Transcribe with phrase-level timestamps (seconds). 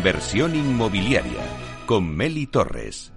[0.00, 1.42] Inversión inmobiliaria
[1.84, 3.12] con Meli Torres.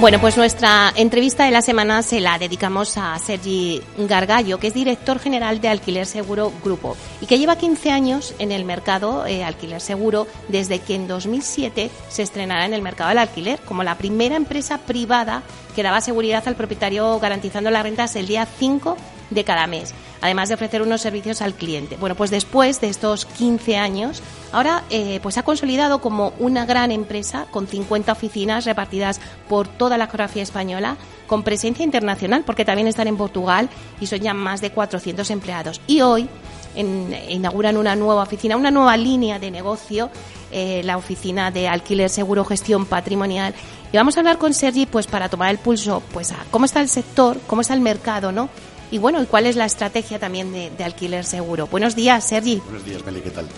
[0.00, 4.74] Bueno, pues nuestra entrevista de la semana se la dedicamos a Sergi Gargallo, que es
[4.74, 9.44] director general de Alquiler Seguro Grupo y que lleva 15 años en el mercado eh,
[9.44, 13.96] alquiler seguro desde que en 2007 se estrenará en el mercado del alquiler como la
[13.96, 15.44] primera empresa privada
[15.76, 18.96] que daba seguridad al propietario garantizando las rentas el día 5
[19.34, 21.96] de cada mes, además de ofrecer unos servicios al cliente.
[21.96, 26.92] Bueno, pues después de estos 15 años, ahora eh, pues ha consolidado como una gran
[26.92, 30.96] empresa con 50 oficinas repartidas por toda la geografía española,
[31.26, 33.68] con presencia internacional, porque también están en Portugal
[34.00, 35.80] y son ya más de 400 empleados.
[35.86, 36.28] Y hoy
[36.76, 40.10] inauguran una nueva oficina, una nueva línea de negocio,
[40.50, 43.54] eh, la oficina de alquiler seguro gestión patrimonial.
[43.92, 46.80] Y vamos a hablar con Sergi pues para tomar el pulso pues a cómo está
[46.80, 48.48] el sector, cómo está el mercado, ¿no?
[48.94, 51.66] Y bueno, ¿y cuál es la estrategia también de, alquiler seguro?
[51.66, 52.62] Buenos días, Sergi.
[52.64, 53.48] Buenos días, Meli, ¿qué tal?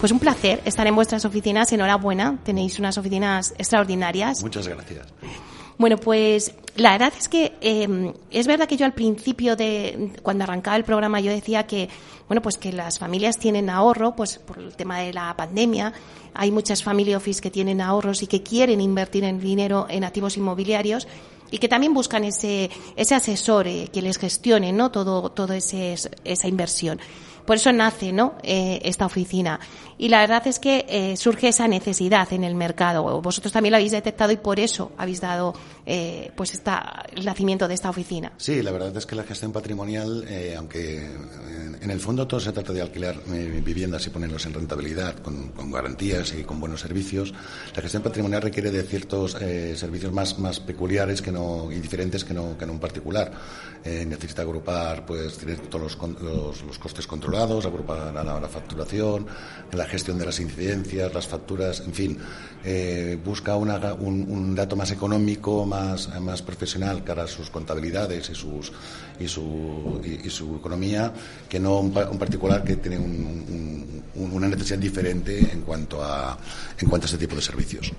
[0.00, 1.70] Pues un placer estar en vuestras oficinas.
[1.70, 4.42] Enhorabuena, tenéis unas oficinas extraordinarias.
[4.42, 5.06] Muchas gracias.
[5.76, 10.44] Bueno, pues la verdad es que em, es verdad que yo al principio de cuando
[10.44, 11.90] arrancaba el programa yo decía que
[12.26, 15.92] bueno pues que las familias tienen ahorro pues por el tema de la pandemia
[16.32, 20.36] hay muchas family office que tienen ahorros y que quieren invertir en dinero en activos
[20.36, 21.06] inmobiliarios
[21.50, 24.90] y que también buscan ese, ese asesor eh, que les gestione ¿no?
[24.90, 25.94] todo, todo ese,
[26.24, 27.00] esa inversión.
[27.44, 28.34] Por eso nace ¿no?
[28.42, 29.60] Eh, esta oficina.
[29.98, 33.22] Y la verdad es que eh, surge esa necesidad en el mercado.
[33.22, 35.54] Vosotros también lo habéis detectado y por eso habéis dado
[35.86, 38.32] eh, pues esta, el nacimiento de esta oficina.
[38.36, 41.06] Sí, la verdad es que la gestión patrimonial, eh, aunque
[41.80, 46.34] en el fondo todo se trata de alquilar viviendas y ponerlos en rentabilidad con, garantías
[46.34, 47.32] y con buenos servicios,
[47.74, 52.34] la gestión patrimonial requiere de ciertos servicios más, más peculiares que no, y diferentes que
[52.34, 53.30] no, que en un particular.
[53.84, 55.38] necesita agrupar pues,
[55.70, 59.26] todos los, los, costes controlados, agrupar la, la facturación,
[59.72, 62.18] la gestión de las incidencias, las facturas, en fin,
[62.64, 65.64] eh, busca un, dato más económico,
[66.20, 68.72] más profesional cara a sus contabilidades y, sus,
[69.18, 71.12] y, su, y, su economía,
[71.48, 72.98] que no un, particular que tiene
[74.14, 76.36] una necesidad diferente en cuanto a,
[76.78, 77.92] en cuanto a este tipo de servicios.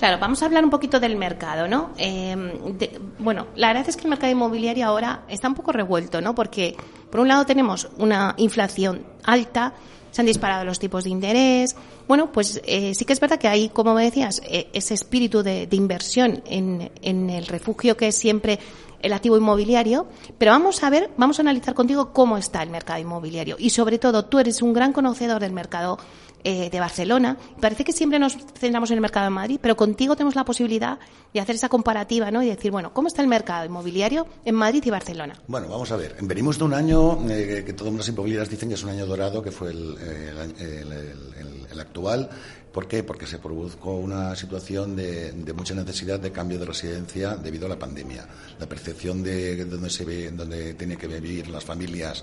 [0.00, 1.90] Claro, vamos a hablar un poquito del mercado, ¿no?
[1.98, 2.34] Eh,
[3.18, 6.34] bueno, la verdad es que el mercado inmobiliario ahora está un poco revuelto, ¿no?
[6.34, 6.74] Porque,
[7.10, 9.74] por un lado, tenemos una inflación alta,
[10.10, 11.76] se han disparado los tipos de interés.
[12.06, 15.42] Bueno, pues eh, sí que es verdad que hay, como me decías, eh, ese espíritu
[15.42, 18.58] de, inversión en, en, el refugio que es siempre
[19.02, 20.06] el activo inmobiliario,
[20.36, 23.98] pero vamos a ver, vamos a analizar contigo cómo está el mercado inmobiliario y sobre
[23.98, 25.98] todo tú eres un gran conocedor del mercado
[26.44, 27.36] eh, de Barcelona.
[27.60, 30.98] Parece que siempre nos centramos en el mercado de Madrid, pero contigo tenemos la posibilidad
[31.34, 32.42] de hacer esa comparativa ¿no?
[32.42, 35.34] y decir, bueno, ¿cómo está el mercado inmobiliario en Madrid y Barcelona?
[35.46, 36.16] Bueno, vamos a ver.
[36.20, 39.42] Venimos de un año eh, que todas las inmobiliarias dicen que es un año dorado,
[39.42, 39.96] que fue el,
[40.58, 42.28] el, actual.
[42.72, 43.02] ¿Por qué?
[43.02, 47.70] Porque se produjo una situación de, de, mucha necesidad de cambio de residencia debido a
[47.70, 48.26] la pandemia.
[48.58, 52.22] La percepción de dónde se ve, dónde tiene que vivir las familias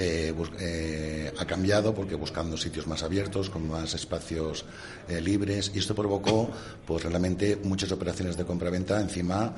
[0.00, 4.64] eh, eh, ha cambiado porque buscando sitios más abiertos, con más espacios
[5.08, 6.48] eh, libres, y esto provocó
[6.86, 9.54] pues realmente muchas operaciones de compra-venta encima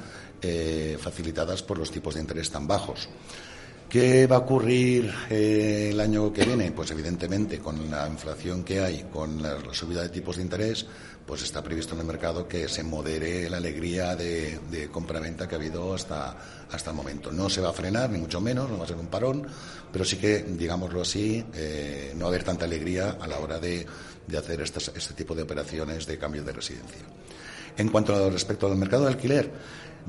[0.99, 3.11] facilitadas por los tipos de interés tan bajos.
[3.91, 6.71] ¿Qué va a ocurrir el año que viene?
[6.71, 10.87] Pues evidentemente con la inflación que hay, con la subida de tipos de interés,
[11.27, 15.57] pues está previsto en el mercado que se modere la alegría de, de compra-venta que
[15.57, 16.37] ha habido hasta,
[16.71, 17.33] hasta el momento.
[17.33, 19.45] No se va a frenar, ni mucho menos, no va a ser un parón,
[19.93, 23.59] pero sí que, digámoslo así, eh, no va a haber tanta alegría a la hora
[23.59, 23.85] de,
[24.25, 27.03] de hacer este tipo de operaciones de cambio de residencia.
[27.77, 29.51] En cuanto a, respecto al mercado de alquiler,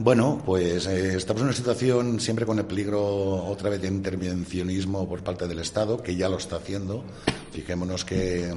[0.04, 3.02] bueno, pues eh, estamos en una situación siempre con el peligro
[3.46, 7.04] otra vez de intervencionismo por parte del Estado, que ya lo está haciendo.
[7.52, 8.52] Fijémonos que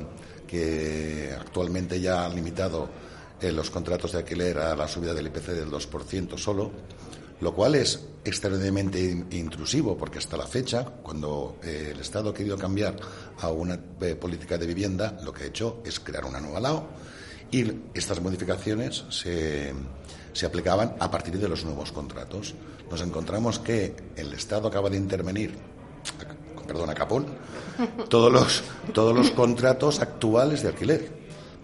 [1.39, 2.89] actualmente ya han limitado
[3.43, 6.71] eh, los contratos de alquiler a la subida del IPC del 2% solo,
[7.41, 12.57] lo cual es extremadamente intrusivo porque hasta la fecha, cuando eh, el Estado ha querido
[12.57, 12.97] cambiar
[13.41, 13.79] a una
[14.19, 16.89] política de vivienda, lo que ha hecho es crear una nueva LAO
[17.51, 19.75] y estas modificaciones se,
[20.35, 22.55] se aplicaban a partir de los nuevos contratos.
[22.91, 25.55] Nos encontramos que el Estado acaba de intervenir
[26.67, 27.27] perdona, Capón,
[28.09, 31.09] todos los, todos los contratos actuales de alquiler,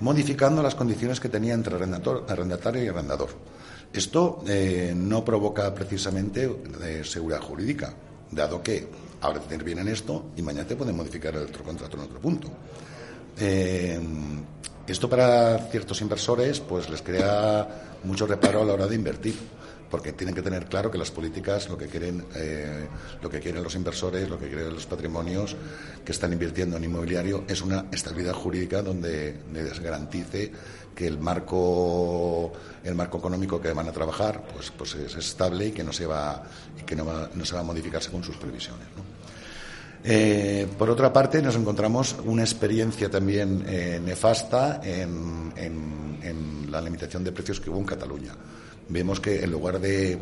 [0.00, 3.30] modificando las condiciones que tenía entre arrendatario y arrendador.
[3.92, 7.92] Esto eh, no provoca precisamente eh, seguridad jurídica,
[8.30, 8.88] dado que
[9.22, 12.20] ahora te interviene en esto y mañana te pueden modificar el otro contrato en otro
[12.20, 12.48] punto.
[13.38, 13.98] Eh,
[14.86, 19.34] esto para ciertos inversores pues les crea mucho reparo a la hora de invertir
[19.90, 22.86] porque tienen que tener claro que las políticas lo que quieren eh,
[23.20, 25.56] lo que quieren los inversores lo que quieren los patrimonios
[26.04, 30.52] que están invirtiendo en inmobiliario es una estabilidad jurídica donde les garantice
[30.94, 32.52] que el marco
[32.84, 36.06] el marco económico que van a trabajar pues pues es estable y que no se
[36.06, 36.44] va
[36.78, 37.04] y que no,
[37.34, 38.86] no se va a modificar según sus previsiones
[40.02, 45.40] eh, por otra parte, nos encontramos una experiencia también eh, nefasta en,
[46.70, 48.32] la limitación de precios que hubo en Cataluña.
[48.88, 50.16] Vemos que en lugar de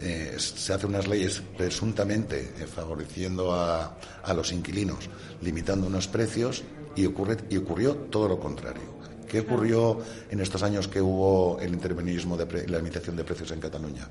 [0.00, 2.42] eh, se hacen unas leyes presuntamente
[2.74, 3.94] favoreciendo a,
[4.34, 5.10] los inquilinos,
[5.42, 6.64] limitando unos precios
[6.96, 9.02] y, ocurre, y ocurrió todo lo contrario.
[9.28, 9.98] ¿Qué ocurrió
[10.30, 14.08] en estos años que hubo el intervencionismo de la limitación de precios en Cataluña?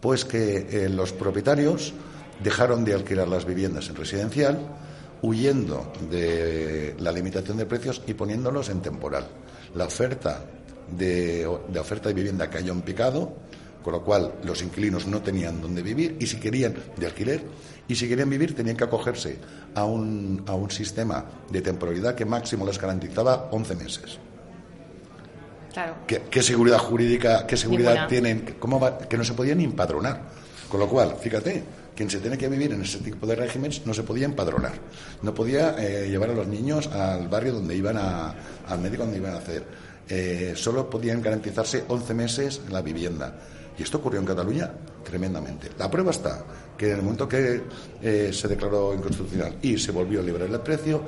[0.00, 1.94] Pues que los propietarios
[2.42, 4.58] dejaron de alquilar las viviendas en residencial,
[5.22, 9.26] huyendo de la limitación de precios y poniéndolos en temporal.
[9.74, 10.44] La oferta
[10.90, 13.32] de, oferta de vivienda cayó en picado,
[13.82, 17.42] con lo cual los inquilinos no tenían dónde vivir y si querían de alquiler
[17.86, 19.38] y si querían vivir tenían que acogerse
[19.74, 24.18] a un, a un sistema de temporalidad que máximo les garantizaba 11 meses.
[25.72, 25.96] Claro.
[26.06, 28.56] ¿Qué, seguridad jurídica, qué seguridad tienen?
[28.60, 30.20] ¿Cómo que no se podían empadronar.
[30.68, 31.64] Con lo cual, fíjate,
[31.94, 34.72] quien se tiene que vivir en ese tipo de regímenes no se podía empadronar,
[35.22, 38.34] no podía eh, llevar a los niños al barrio donde iban a,
[38.66, 39.64] al médico donde iban a hacer,
[40.08, 43.34] eh, solo podían garantizarse 11 meses en la vivienda.
[43.76, 44.70] Y esto ocurrió en Cataluña
[45.02, 45.70] tremendamente.
[45.78, 46.44] La prueba está
[46.76, 47.62] que en el momento que
[48.02, 51.02] eh, se declaró inconstitucional y se volvió a liberar el precio,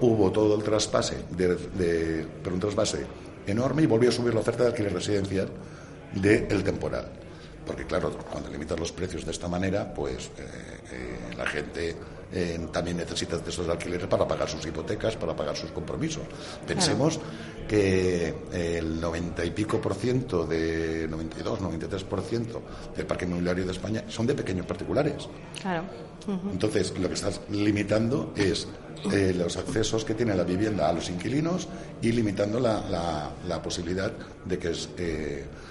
[0.00, 3.04] hubo todo el traspase, de, pero un traspase
[3.46, 5.48] enorme y volvió a subir la oferta de alquiler residencial
[6.14, 7.23] del temporal.
[7.66, 11.96] Porque claro, cuando limitas los precios de esta manera, pues eh, eh, la gente
[12.32, 16.24] eh, también necesita de esos alquileres para pagar sus hipotecas, para pagar sus compromisos.
[16.66, 17.18] Pensemos
[17.66, 22.62] que el 90 y pico por ciento de 92, 93 por ciento
[22.94, 25.28] del parque inmobiliario de España son de pequeños particulares.
[25.60, 25.84] Claro.
[26.50, 28.66] Entonces, lo que estás limitando es
[29.04, 31.68] los accesos que tiene la vivienda a los inquilinos
[32.00, 34.12] y limitando la, la, posibilidad
[34.44, 34.72] de que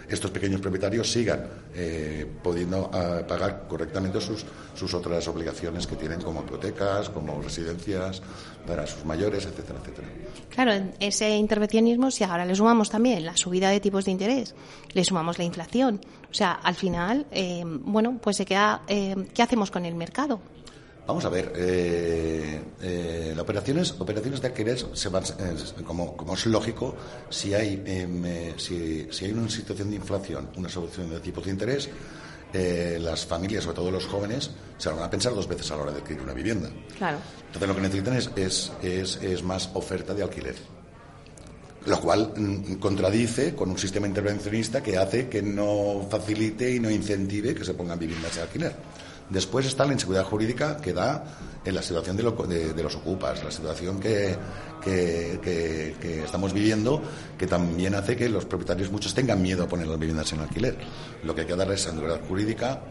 [0.09, 6.21] estos pequeños propietarios sigan eh, pudiendo ah, pagar correctamente sus, sus otras obligaciones que tienen
[6.21, 8.21] como hipotecas, como residencias
[8.67, 10.07] para sus mayores, etcétera, etcétera.
[10.49, 14.55] Claro, ese intervencionismo, si ahora le sumamos también la subida de tipos de interés,
[14.93, 15.99] le sumamos la inflación,
[16.29, 20.41] o sea, al final, eh, bueno, pues se queda, eh, ¿qué hacemos con el mercado?
[21.05, 26.33] Vamos a ver, eh, eh, las operaciones, operaciones de alquiler se van, eh, como, como,
[26.33, 26.95] es lógico,
[27.29, 31.51] si hay, em, si, si, hay una situación de inflación, una solución de tipos de
[31.51, 31.89] interés,
[32.53, 35.91] las familias, sobre todo los jóvenes, se van a pensar dos veces a la hora
[35.91, 36.69] de adquirir una vivienda.
[36.97, 37.17] Claro.
[37.47, 40.55] Entonces lo que necesitan es, es, es, es más oferta de alquiler
[41.85, 46.89] lo cual mm, contradice con un sistema intervencionista que hace que no facilite y no
[46.89, 48.73] incentive que se pongan viviendas de alquiler.
[49.29, 51.23] Después está la inseguridad jurídica que da
[51.65, 54.37] en la situación de, los ocupas, la situación que,
[56.23, 57.01] estamos viviendo,
[57.37, 60.77] que también hace que los propietarios muchos tengan miedo a poner las viviendas en alquiler.
[61.23, 62.81] Lo que hay que dar es seguridad jurídica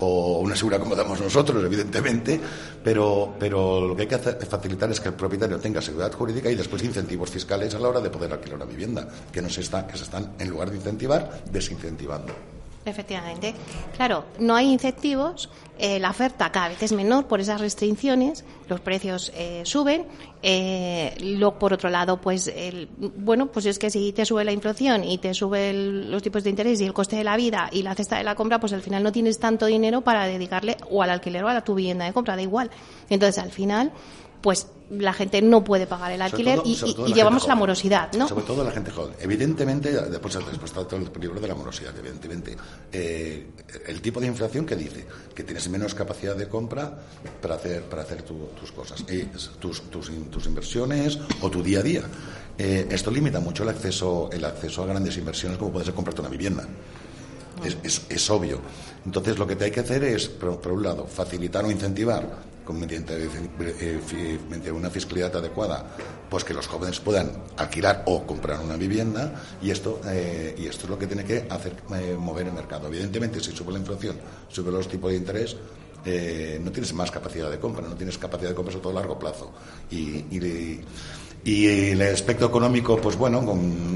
[0.00, 2.40] o una seguridad como damos nosotros, evidentemente,
[2.82, 6.54] pero, pero lo que hay que facilitar es que el propietario tenga seguridad jurídica y
[6.54, 9.86] después incentivos fiscales a la hora de poder alquilar una vivienda, que, no se está,
[9.86, 12.57] que se están, en lugar de incentivar, desincentivando.
[12.88, 13.54] Efectivamente.
[13.96, 18.80] Claro, no hay incentivos, eh, la oferta cada vez es menor por esas restricciones, los
[18.80, 20.06] precios eh, suben.
[20.42, 24.52] Eh, luego, por otro lado, pues, el, bueno, pues es que si te sube la
[24.52, 27.82] inflación y te sube los tipos de interés y el coste de la vida y
[27.82, 31.02] la cesta de la compra, pues al final no tienes tanto dinero para dedicarle o
[31.02, 32.70] al alquiler o a tu vivienda de compra, da igual.
[33.08, 33.92] Entonces, al final,
[34.40, 36.74] pues la gente no puede pagar el alquiler y,
[37.12, 38.26] llevamos la morosidad, ¿no?
[38.26, 39.14] Sobre todo la gente joven.
[39.20, 42.56] Evidentemente, después, está todo el peligro de la morosidad, evidentemente.
[42.90, 43.50] Eh,
[43.86, 45.04] el tipo de inflación que dice
[45.34, 46.90] que tienes menos capacidad de compra
[47.42, 49.04] para hacer, para hacer tus cosas,
[49.60, 52.02] tus, tus, inversiones o tu día a día.
[52.56, 56.22] Eh, esto limita mucho el acceso, el acceso a grandes inversiones como puede ser comprarte
[56.22, 56.66] una vivienda.
[57.82, 58.60] Es, es, obvio.
[59.04, 63.28] Entonces, lo que te hay que hacer es, por un lado, facilitar o incentivar mediante,
[64.48, 65.86] mediante una fiscalidad adecuada,
[66.28, 69.32] pues que los jóvenes puedan alquilar o comprar una vivienda
[69.62, 72.88] y esto, eh, y esto es lo que tiene que hacer eh, mover el mercado.
[72.88, 74.16] Evidentemente, si sube la inflación,
[74.48, 75.56] sube los tipos de interés,
[76.04, 79.00] eh, no tienes más capacidad de compra, no tienes capacidad de compra sobre todo a
[79.00, 79.52] largo plazo.
[79.90, 80.80] y, y
[81.48, 83.38] y el aspecto económico, pues bueno,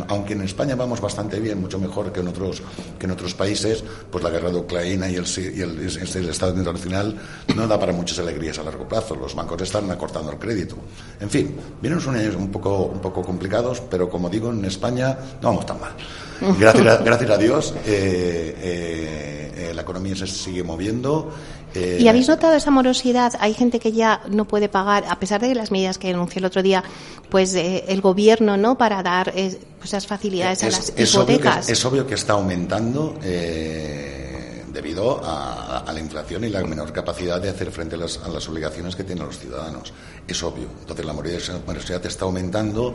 [0.09, 2.63] aunque en España vamos bastante bien, mucho mejor que en otros,
[2.99, 7.15] que en otros países, pues la guerra de Ucrania y el, y el, Estado internacional
[7.55, 9.15] no da para muchas alegrías a largo plazo.
[9.17, 10.77] Los bancos están acortando el crédito.
[11.21, 15.19] En fin, vienen unos años un poco, un poco complicados, pero como digo, en España
[15.43, 15.93] no vamos tan mal.
[16.59, 21.33] Gracias, gracias a Dios, eh, eh, eh, la economía se sigue moviendo.
[21.75, 23.33] ¿Y habéis notado esa morosidad?
[23.41, 26.45] Hay gente que ya no puede pagar, a pesar de las medidas que anunció el
[26.45, 26.85] otro día,
[27.31, 28.77] pues el gobierno, ¿no?
[28.77, 31.17] Para dar pues, esas facilidades a las hipotecas.
[31.17, 33.19] Obvio que, es obvio que está aumentando.
[33.23, 34.12] Eh,
[34.73, 39.05] debido a, la inflación y la menor capacidad de hacer frente a las, obligaciones que
[39.05, 39.93] tienen los ciudadanos.
[40.27, 40.69] Es obvio.
[40.81, 42.95] Entonces la morosidad está aumentando.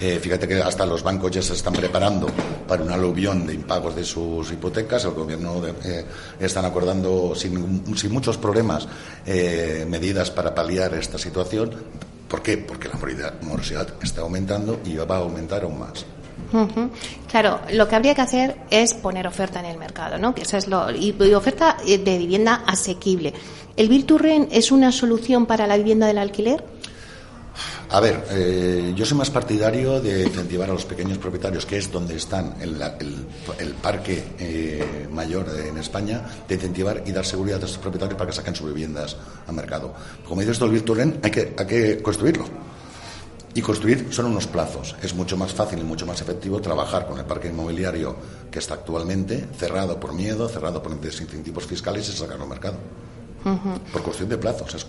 [0.00, 2.28] Eh, fíjate que hasta los bancos ya se están preparando
[2.68, 5.04] para un aluvión de impagos de sus hipotecas.
[5.04, 6.04] El gobierno eh,
[6.38, 8.86] están acordando sin, muchos problemas
[9.26, 11.70] eh, medidas para paliar esta situación.
[12.28, 12.58] ¿Por qué?
[12.58, 16.04] Porque la morosidad está aumentando y va a aumentar aún más.
[17.30, 20.34] Claro, lo que habría que hacer es poner oferta en el mercado, ¿no?
[20.34, 23.32] Que eso es lo y, oferta eh, de vivienda asequible.
[23.76, 26.64] ¿El Virturren es una solución para la vivienda del alquiler?
[27.90, 31.90] A ver, eh, yo soy más partidario de incentivar a los pequeños propietarios, que es
[31.90, 32.80] donde están el,
[33.58, 38.30] el, parque eh, mayor en España, de incentivar y dar seguridad a esos propietarios para
[38.30, 39.94] que saquen sus viviendas al mercado.
[40.26, 42.44] Como dices, el Virturren hay que, hay que construirlo.
[43.56, 44.94] Y construir son unos plazos.
[45.02, 48.14] Es mucho más fácil y mucho más efectivo trabajar con el parque inmobiliario
[48.50, 52.76] que está actualmente cerrado por miedo, cerrado por desincentivos fiscales y sacarlo al mercado.
[53.92, 54.74] Por cuestión de plazos.
[54.74, 54.86] Es,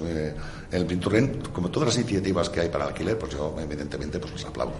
[0.71, 4.43] el Pinturren, como todas las iniciativas que hay para alquiler, pues yo evidentemente pues los
[4.43, 4.75] aplaudo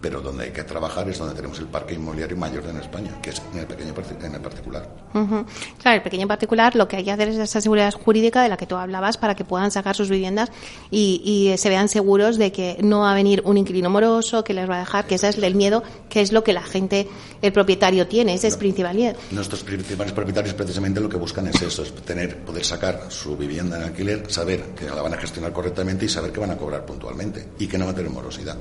[0.00, 3.30] pero donde hay que trabajar es donde tenemos el parque inmobiliario mayor en España, que
[3.30, 4.88] es en el pequeño en el particular.
[5.12, 8.48] Claro, el pequeño en particular lo que hay que hacer es esa seguridad jurídica de
[8.48, 10.50] la que tú hablabas para que puedan sacar sus viviendas
[10.90, 14.68] y, se vean seguros de que no va a venir un inquilino moroso que les
[14.68, 17.08] va a dejar, que ese es el miedo, que es lo que la gente,
[17.40, 19.16] el propietario tiene, ese es principal miedo.
[19.30, 23.76] Nuestros principales propietarios precisamente lo que buscan es eso, es tener, poder sacar su vivienda
[23.76, 26.84] en alquiler, saber que la van a gestionar correctamente y saber que van a cobrar
[26.84, 28.56] puntualmente y que no va a tener morosidad.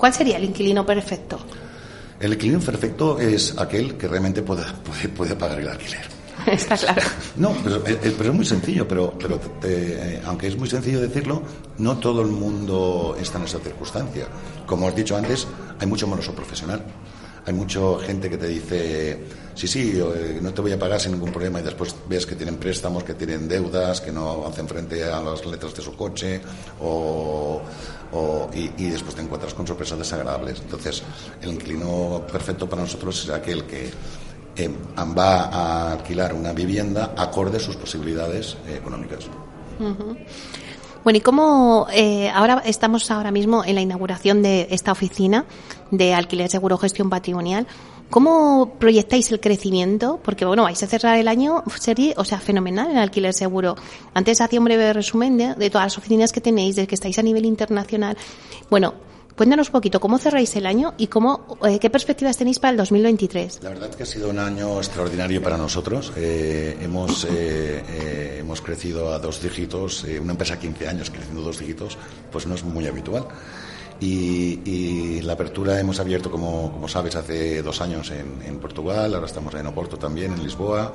[0.00, 1.38] ¿Cuál sería el inquilino perfecto?
[2.18, 4.64] El inquilino perfecto es aquel que realmente puede,
[5.14, 6.00] puede, pagar el alquiler.
[6.46, 7.02] Está claro.
[7.36, 11.42] No, pero, es muy sencillo, pero, pero eh, aunque es muy sencillo decirlo,
[11.76, 14.26] no todo el mundo está en esa circunstancia.
[14.64, 15.46] Como has dicho antes,
[15.78, 16.82] hay mucho moroso profesional.
[17.44, 19.18] Hay mucha gente que te dice,
[19.54, 22.34] sí, sí, eh, no te voy a pagar sin ningún problema y después ves que
[22.34, 26.40] tienen préstamos, que tienen deudas, que no hacen frente a las letras de su coche
[26.80, 27.60] o
[28.52, 30.60] y, después te encuentras con sorpresas desagradables.
[30.60, 31.02] Entonces,
[31.40, 33.90] el inquilino perfecto para nosotros es aquel que
[35.16, 39.26] va a alquilar una vivienda acorde a sus posibilidades eh, económicas.
[41.02, 45.46] Bueno, y cómo eh, ahora estamos ahora mismo en la inauguración de esta oficina
[45.90, 47.66] de alquiler seguro gestión patrimonial.
[48.10, 50.18] ¿Cómo proyectáis el crecimiento?
[50.24, 53.76] Porque, bueno, vais a cerrar el año, serie, o sea, fenomenal en alquiler seguro.
[54.14, 57.22] Antes hacía un breve resumen de, todas las oficinas que tenéis, de que estáis a
[57.22, 58.16] nivel internacional.
[58.68, 58.94] Bueno,
[59.36, 62.76] Cuéntanos un poquito cómo cerráis el año y cómo, eh, qué perspectivas tenéis para el
[62.76, 63.60] 2023.
[63.62, 66.12] La verdad que ha sido un año extraordinario para nosotros.
[66.14, 71.58] Eh, hemos, eh, hemos crecido a dos dígitos, una empresa a 15 años creciendo dos
[71.58, 71.96] dígitos,
[72.30, 73.28] pues no es muy habitual.
[74.00, 79.54] Y, la apertura hemos abierto, como, como sabes, hace dos años en, Portugal, ahora estamos
[79.54, 80.92] en Oporto también, en Lisboa,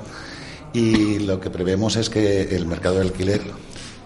[0.72, 3.40] y lo que prevemos es que el mercado de alquiler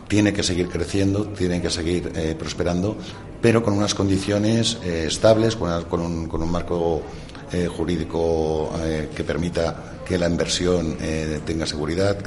[0.07, 2.97] tiene que seguir creciendo, tiene que seguir eh, prosperando,
[3.41, 7.03] pero con unas condiciones eh, estables, con, un, con, un, marco
[7.53, 8.71] eh, jurídico
[9.15, 10.97] que permita que la inversión
[11.47, 12.19] tenga seguridad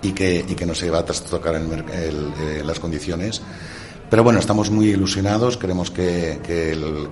[0.00, 3.42] y, que, y que no se va a trastocar en las condiciones.
[4.10, 6.40] Pero bueno, estamos muy ilusionados, creemos que,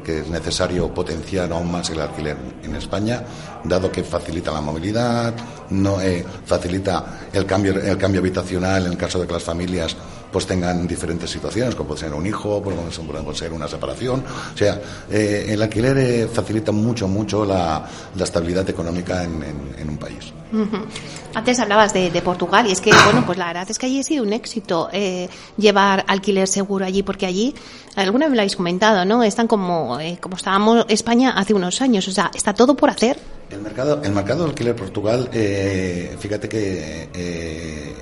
[0.06, 3.22] es necesario potenciar aún más el alquiler en España,
[3.64, 5.34] dado que facilita la movilidad,
[5.70, 9.94] no eh, facilita el cambio, el cambio habitacional en el caso de que las familias
[10.37, 14.23] pues tengan diferentes situaciones, como puede ser un hijo, como puede ser una separación.
[14.55, 14.78] O sea,
[15.11, 17.88] eh, el alquiler eh, facilita mucho, mucho la,
[18.21, 20.35] estabilidad económica en, un país.
[21.35, 24.02] Antes hablabas de, Portugal y es que, bueno, pues la verdad es que allí ha
[24.02, 27.55] sido un éxito eh, llevar alquiler seguro allí, porque allí,
[27.95, 29.23] alguna vez lo habéis comentado, ¿no?
[29.23, 33.16] Están como, como estábamos España hace unos años, o sea, está todo por hacer.
[33.48, 35.30] El mercado, el mercado de alquiler Portugal,
[36.18, 37.08] fíjate que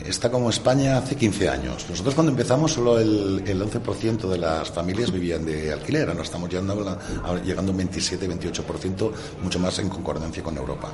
[0.06, 1.86] está como España hace 15 años.
[1.90, 6.48] Nosotros cuando empezamos solo el, el 11% de las familias vivían de alquiler, ahora estamos
[6.48, 6.98] llegando
[7.44, 10.90] llegando a un 27-28%, mucho más en concordancia con Europa.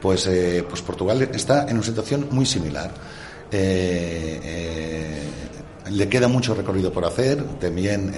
[0.00, 2.90] Pues, eh, pues Portugal está en una situación muy similar.
[3.50, 5.22] Eh, eh,
[5.90, 8.12] le queda mucho recorrido por hacer, también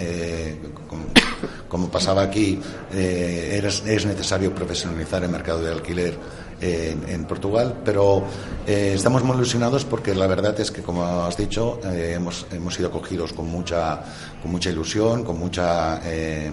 [1.68, 2.58] como pasaba aquí,
[2.92, 6.18] es necesario profesionalizar el mercado de alquiler
[6.60, 8.24] en, Portugal, pero
[8.66, 12.74] eh, estamos muy ilusionados porque la verdad es que, como has dicho, eh, hemos, hemos
[12.74, 14.02] sido acogidos con mucha,
[14.42, 16.50] con mucha ilusión, con mucha, eh,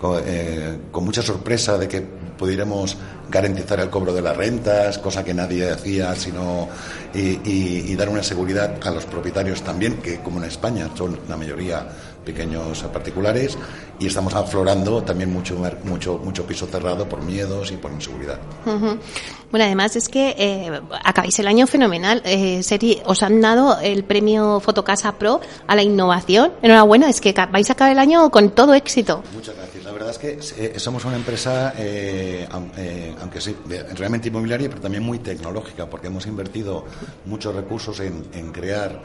[0.00, 2.06] con, mucha sorpresa de que
[2.38, 2.96] pudiéramos
[3.30, 6.68] garantizar el cobro de las rentas, cosa que nadie hacía, sino
[7.14, 11.86] y, dar una seguridad a los propietarios también, que como en España son la mayoría
[12.24, 13.58] pequeños particulares
[13.98, 18.38] y estamos aflorando también mucho mucho mucho piso cerrado por miedos y por inseguridad.
[18.64, 22.22] Bueno, además es que eh, acabáis el año fenomenal.
[22.24, 22.62] Eh,
[23.04, 26.52] os han dado el premio Fotocasa Pro a la innovación.
[26.62, 29.22] Enhorabuena, es que vais a acabar el año con todo éxito.
[29.34, 29.71] Muchas gracias.
[30.02, 33.54] La verdad es que eh, somos una empresa, eh, aunque sí,
[33.94, 36.84] realmente inmobiliaria, pero también muy tecnológica, porque hemos invertido
[37.26, 39.00] muchos recursos en, crear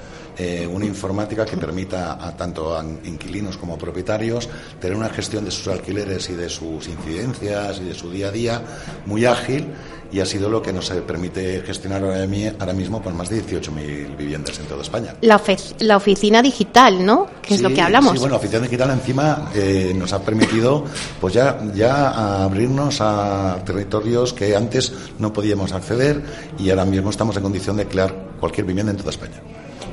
[0.69, 4.49] una informática que permita a tanto a inquilinos como propietarios
[4.79, 8.31] tener una gestión de sus alquileres y de sus incidencias y de su día a
[8.31, 8.61] día
[9.05, 9.67] muy ágil
[10.11, 14.57] y ha sido lo que nos permite gestionar ahora mismo con más de 18.000 viviendas
[14.59, 15.15] en toda España.
[15.21, 15.41] La,
[15.79, 17.27] la, oficina digital, ¿no?
[17.41, 18.13] Que es lo que hablamos.
[18.13, 20.85] Sí, bueno, la oficina digital encima eh, nos ha permitido
[21.19, 26.21] pues ya, ya abrirnos a territorios que antes no podíamos acceder
[26.57, 29.41] y ahora mismo estamos en condición de crear cualquier vivienda en toda España.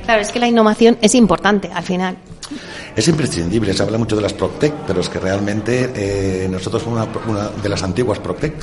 [0.05, 2.17] Claro, es que la innovación es importante al final.
[2.95, 7.07] Es imprescindible, se habla mucho de las Proctec, pero es que realmente eh, nosotros somos
[7.27, 8.53] una, de las antiguas Proctec,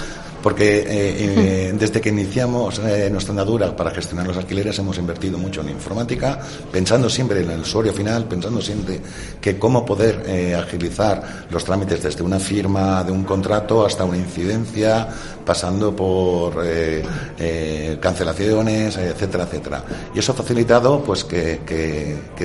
[0.43, 2.81] porque eh, eh, desde que iniciamos
[3.11, 6.39] nuestra andadura para gestionar los alquileres hemos invertido mucho en informática,
[6.71, 9.01] pensando siempre en el usuario final, pensando siempre
[9.41, 15.09] que cómo poder agilizar los trámites desde una firma de un contrato hasta una incidencia,
[15.45, 16.63] pasando por
[18.01, 19.85] cancelaciones, etcétera, etcétera.
[20.15, 21.61] Y eso ha facilitado pues que,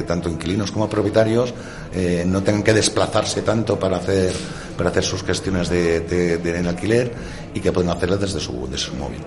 [0.08, 1.54] tanto inquilinos como propietarios
[1.94, 4.32] eh, no tengan que desplazarse tanto para hacer,
[4.78, 7.12] para hacer sus gestiones de, de, en alquiler
[7.54, 9.20] y que pueden hacerlas desde su, su móvil.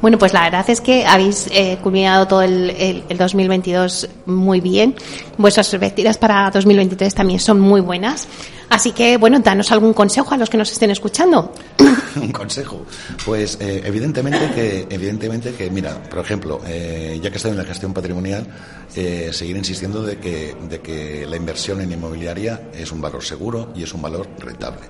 [0.00, 2.70] Bueno, pues la verdad es que habéis eh, culminado todo el,
[3.08, 4.94] el, 2022 muy bien.
[5.36, 8.28] Vuestras perspectivas para 2023 también son muy buenas.
[8.70, 11.52] Así que, bueno, danos algún consejo a los que nos estén escuchando.
[12.16, 12.84] Un consejo.
[13.24, 17.64] Pues eh, evidentemente que, evidentemente que, mira, por ejemplo, eh, ya que estoy en la
[17.64, 18.46] gestión patrimonial,
[18.94, 23.72] eh, seguir insistiendo de que, de que la inversión en inmobiliaria es un valor seguro
[23.74, 24.82] y es un valor rentable.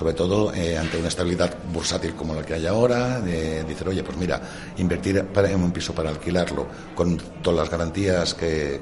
[0.00, 4.16] Sobre todo ante una estabilidad bursátil como la que hay ahora, de decir, oye, pues
[4.16, 4.40] mira,
[4.78, 8.80] invertir en un piso para alquilarlo con todas las garantías que,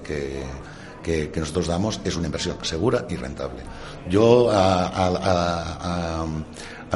[1.03, 3.63] que nosotros damos es una inversión segura y rentable.
[4.09, 6.25] Yo a,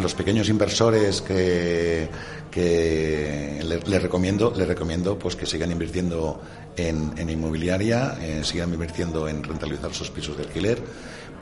[0.01, 2.09] los pequeños inversores que,
[2.49, 6.41] que le, recomiendo, le recomiendo pues que sigan invirtiendo
[6.77, 10.79] en, inmobiliaria, eh, sigan invirtiendo en rentabilizar sus pisos de alquiler,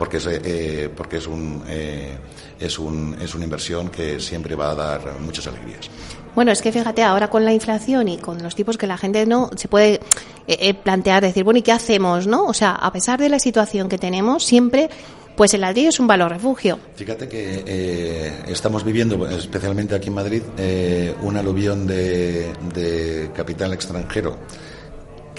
[0.01, 2.17] porque es, eh, porque es un, eh,
[2.59, 5.91] es un es una inversión que siempre va a dar muchas alegrías.
[6.35, 9.27] Bueno, es que fíjate, ahora con la inflación y con los tipos que la gente
[9.27, 10.01] no se puede eh,
[10.49, 12.27] eh, plantear, decir, bueno, ¿y qué hacemos?
[12.27, 12.47] ¿no?
[12.47, 14.89] O sea, a pesar de la situación que tenemos, siempre
[15.37, 16.79] pues el ladrillo es un valor refugio.
[16.95, 20.43] Fíjate que eh, estamos viviendo, especialmente aquí en Madrid,
[21.21, 24.39] un aluvión de, de capital extranjero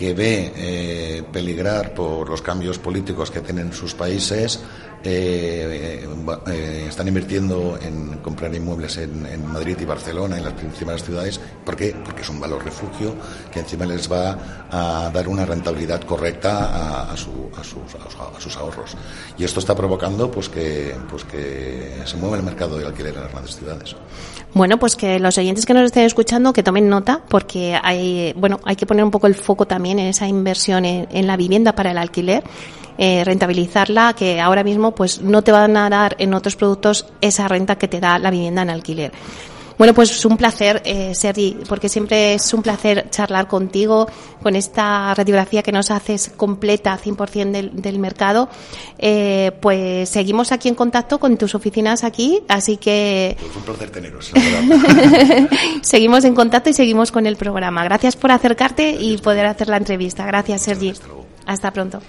[0.02, 4.60] que ve peligrar por los cambios políticos que tienen sus países
[5.04, 6.06] eh,
[6.48, 11.40] eh, están invirtiendo en comprar inmuebles en, Madrid y Barcelona, en las principales ciudades.
[11.66, 11.96] ¿Por qué?
[12.04, 13.16] Porque es un valor refugio
[13.52, 14.38] que encima les va
[14.70, 18.96] a dar una rentabilidad correcta a, sus, ahorros.
[19.38, 23.22] Y esto está provocando pues que, pues que se mueva el mercado del alquiler en
[23.22, 23.96] las grandes ciudades.
[24.54, 28.60] Bueno, pues que los oyentes que nos estén escuchando que tomen nota porque hay, bueno,
[28.64, 31.92] hay que poner un poco el foco también en esa inversión en la vivienda para
[31.92, 32.44] el alquiler
[33.04, 37.48] eh, rentabilizarla, que ahora mismo pues no te van a dar en otros productos esa
[37.48, 39.12] renta que te da la vivienda en alquiler.
[39.76, 44.08] Bueno, pues es un placer, eh, Sergi, porque siempre es un placer charlar contigo
[44.44, 48.50] con esta radiografía que nos haces completa, 100% del, del mercado.
[49.00, 53.36] Eh, pues seguimos aquí en contacto con tus oficinas aquí, así que...
[53.40, 54.32] Pues un placer teneros.
[55.82, 57.84] seguimos en contacto y seguimos con el programa.
[57.84, 60.24] Gracias por acercarte y poder hacer la entrevista.
[60.28, 60.94] Gracias, Sergi.
[61.48, 62.00] Hasta pronto.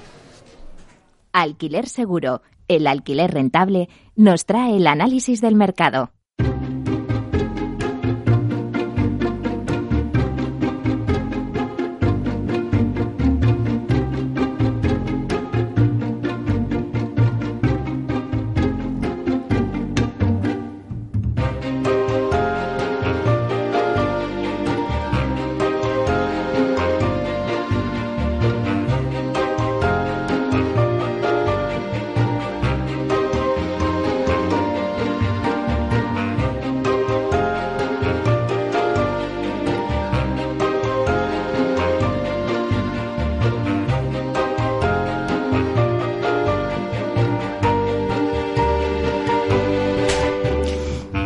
[1.32, 6.10] Alquiler Seguro, el alquiler rentable, nos trae el análisis del mercado.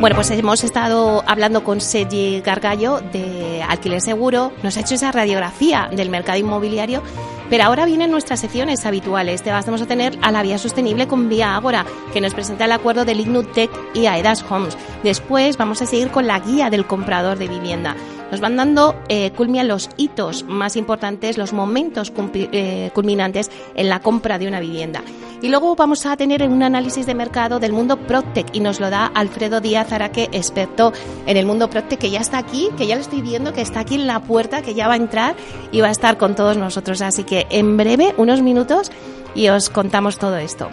[0.06, 5.10] Bueno, pues hemos estado hablando con Sergi Gargallo de Alquiler Seguro, nos ha hecho esa
[5.10, 7.02] radiografía del mercado inmobiliario,
[7.50, 9.42] pero ahora vienen nuestras secciones habituales.
[9.42, 12.70] Te vamos a tener a la vía sostenible con Vía Ágora, que nos presenta el
[12.70, 14.78] acuerdo de Ignutec y Aedas Homes.
[15.02, 17.96] Después vamos a seguir con la guía del comprador de vivienda.
[18.30, 19.32] Nos van dando, eh,
[19.64, 25.02] los hitos más importantes, los momentos eh, culminantes en la compra de una vivienda.
[25.42, 28.90] Y luego vamos a tener un análisis de mercado del mundo Proctec y nos lo
[28.90, 30.92] da Alfredo Díaz Araque, experto
[31.26, 33.80] en el mundo Proctec, que ya está aquí, que ya lo estoy viendo, que está
[33.80, 35.36] aquí en la puerta, que ya va a entrar
[35.72, 37.02] y va a estar con todos nosotros.
[37.02, 38.90] Así que en breve, unos minutos,
[39.34, 40.68] y os contamos todo esto.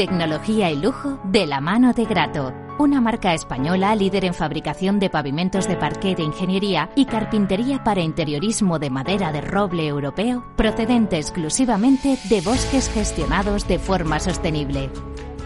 [0.00, 2.54] Tecnología y lujo de la mano de Grato.
[2.78, 8.00] Una marca española líder en fabricación de pavimentos de parquet de ingeniería y carpintería para
[8.00, 14.88] interiorismo de madera de roble europeo, procedente exclusivamente de bosques gestionados de forma sostenible.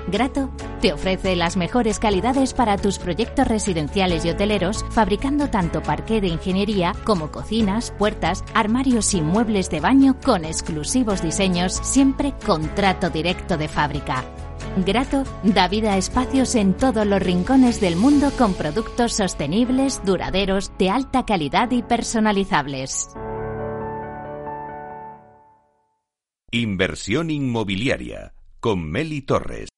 [0.06, 6.20] Grato te ofrece las mejores calidades para tus proyectos residenciales y hoteleros, fabricando tanto parqué
[6.20, 12.72] de ingeniería como cocinas, puertas, armarios y muebles de baño con exclusivos diseños, siempre con
[12.76, 14.22] trato directo de fábrica.
[14.84, 20.72] Grato da vida a espacios en todos los rincones del mundo con productos sostenibles, duraderos,
[20.78, 23.08] de alta calidad y personalizables.
[26.50, 29.68] Inversión inmobiliaria con Meli Torres.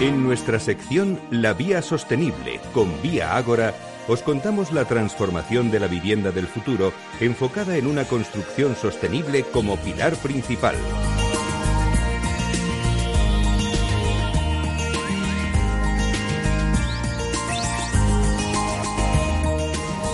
[0.00, 3.74] En nuestra sección La Vía Sostenible con Vía Ágora,
[4.08, 9.76] os contamos la transformación de la vivienda del futuro enfocada en una construcción sostenible como
[9.76, 10.76] pilar principal.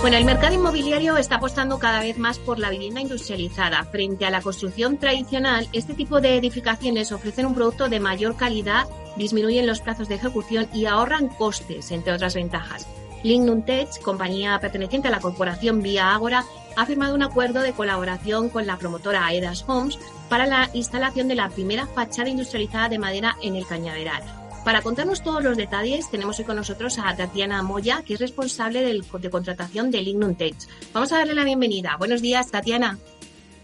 [0.01, 3.83] Bueno, el mercado inmobiliario está apostando cada vez más por la vivienda industrializada.
[3.85, 8.85] Frente a la construcción tradicional, este tipo de edificaciones ofrecen un producto de mayor calidad,
[9.17, 12.87] disminuyen los plazos de ejecución y ahorran costes, entre otras ventajas.
[13.25, 18.49] Lignum Tech, compañía perteneciente a la corporación Vía Ágora, ha firmado un acuerdo de colaboración
[18.49, 19.97] con la promotora Aedas Homes
[20.29, 24.21] para la instalación de la primera fachada industrializada de madera en el Cañaveral.
[24.63, 28.83] Para contarnos todos los detalles, tenemos hoy con nosotros a Tatiana Moya, que es responsable
[28.83, 30.55] de contratación de Lignum Tech.
[30.93, 31.95] Vamos a darle la bienvenida.
[31.97, 32.99] Buenos días, Tatiana.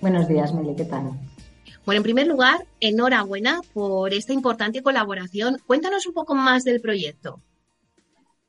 [0.02, 1.12] Buenos días, Meli, ¿qué tal?
[1.86, 5.60] Bueno, en primer lugar, enhorabuena por esta importante colaboración.
[5.68, 7.42] Cuéntanos un poco más del proyecto.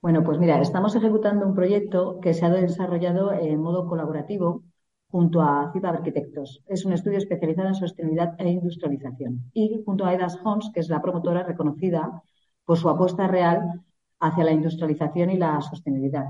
[0.03, 4.65] Bueno, pues mira, estamos ejecutando un proyecto que se ha desarrollado en modo colaborativo
[5.09, 6.63] junto a CIPA Arquitectos.
[6.67, 9.51] Es un estudio especializado en sostenibilidad e industrialización.
[9.53, 12.21] Y junto a EDAS Homes, que es la promotora reconocida
[12.65, 13.85] por su apuesta real
[14.19, 16.27] hacia la industrialización y la sostenibilidad.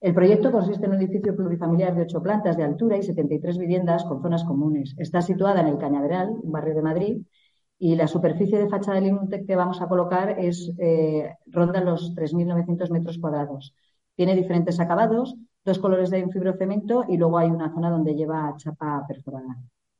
[0.00, 4.04] El proyecto consiste en un edificio plurifamiliar de ocho plantas de altura y 73 viviendas
[4.04, 4.94] con zonas comunes.
[4.98, 7.22] Está situada en el Cañaveral, un barrio de Madrid,
[7.78, 12.14] y la superficie de fachada del Inuntec que vamos a colocar es eh, ronda los
[12.14, 13.74] 3.900 metros cuadrados.
[14.14, 15.34] Tiene diferentes acabados,
[15.64, 19.56] dos colores de fibrocemento y luego hay una zona donde lleva chapa perforada.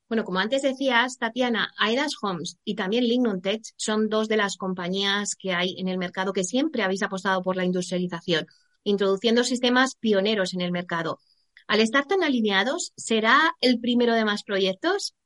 [0.09, 4.57] Bueno, como antes decías, Tatiana, Aedas Homes y también Lignum Tech son dos de las
[4.57, 8.47] compañías que hay en el mercado que siempre habéis apostado por la industrialización,
[8.85, 11.19] introduciendo sistemas pioneros en el mercado.
[11.67, 15.17] Al estar tan alineados, ¿será el primero de más proyectos?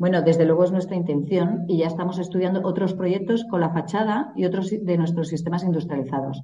[0.00, 4.32] Bueno, desde luego es nuestra intención y ya estamos estudiando otros proyectos con la fachada
[4.34, 6.42] y otros de nuestros sistemas industrializados.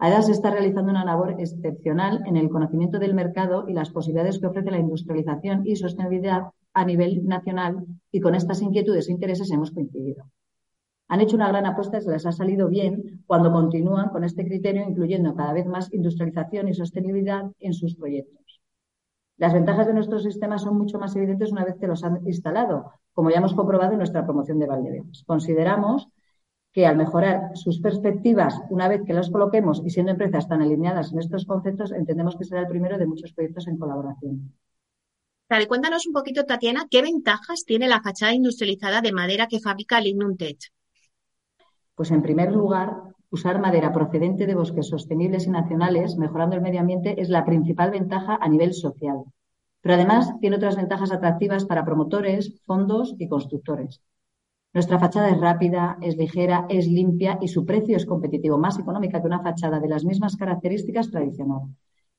[0.00, 4.48] AEDAS está realizando una labor excepcional en el conocimiento del mercado y las posibilidades que
[4.48, 9.70] ofrece la industrialización y sostenibilidad a nivel nacional y con estas inquietudes e intereses hemos
[9.70, 10.24] coincidido.
[11.06, 14.44] Han hecho una gran apuesta y se les ha salido bien cuando continúan con este
[14.44, 18.49] criterio, incluyendo cada vez más industrialización y sostenibilidad en sus proyectos.
[19.40, 22.92] Las ventajas de nuestros sistemas son mucho más evidentes una vez que los han instalado,
[23.14, 25.24] como ya hemos comprobado en nuestra promoción de Valdebebas.
[25.26, 26.08] Consideramos
[26.72, 31.14] que al mejorar sus perspectivas, una vez que las coloquemos y siendo empresas tan alineadas
[31.14, 34.52] en estos conceptos, entendemos que será el primero de muchos proyectos en colaboración.
[35.48, 40.02] Claro, cuéntanos un poquito, Tatiana, ¿qué ventajas tiene la fachada industrializada de madera que fabrica
[40.02, 40.58] Lignum Tech?
[41.94, 46.80] Pues en primer lugar, usar madera procedente de bosques sostenibles y nacionales, mejorando el medio
[46.80, 49.24] ambiente, es la principal ventaja a nivel social.
[49.80, 54.02] Pero además tiene otras ventajas atractivas para promotores, fondos y constructores.
[54.72, 59.20] Nuestra fachada es rápida, es ligera, es limpia y su precio es competitivo, más económica
[59.20, 61.62] que una fachada de las mismas características tradicional.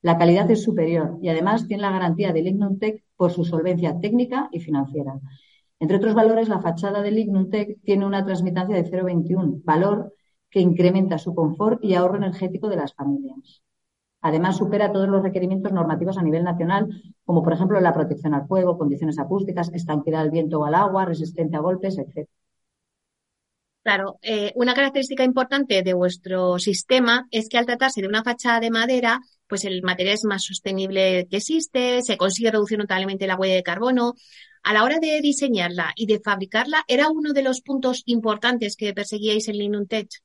[0.02, 2.78] La calidad es superior y además tiene la garantía de Lignum
[3.16, 5.18] por su solvencia técnica y financiera.
[5.78, 7.48] Entre otros valores, la fachada de Lignum
[7.84, 10.12] tiene una transmitancia de 0,21, valor
[10.52, 13.62] que incrementa su confort y ahorro energético de las familias.
[14.20, 16.88] Además, supera todos los requerimientos normativos a nivel nacional,
[17.24, 21.06] como por ejemplo la protección al fuego, condiciones acústicas, estanquidad al viento o al agua,
[21.06, 22.28] resistencia a golpes, etc.
[23.82, 28.60] Claro, eh, una característica importante de vuestro sistema es que al tratarse de una fachada
[28.60, 33.36] de madera, pues el material es más sostenible que existe, se consigue reducir notablemente la
[33.36, 34.14] huella de carbono.
[34.62, 38.94] A la hora de diseñarla y de fabricarla, ¿era uno de los puntos importantes que
[38.94, 40.22] perseguíais en Linuntech?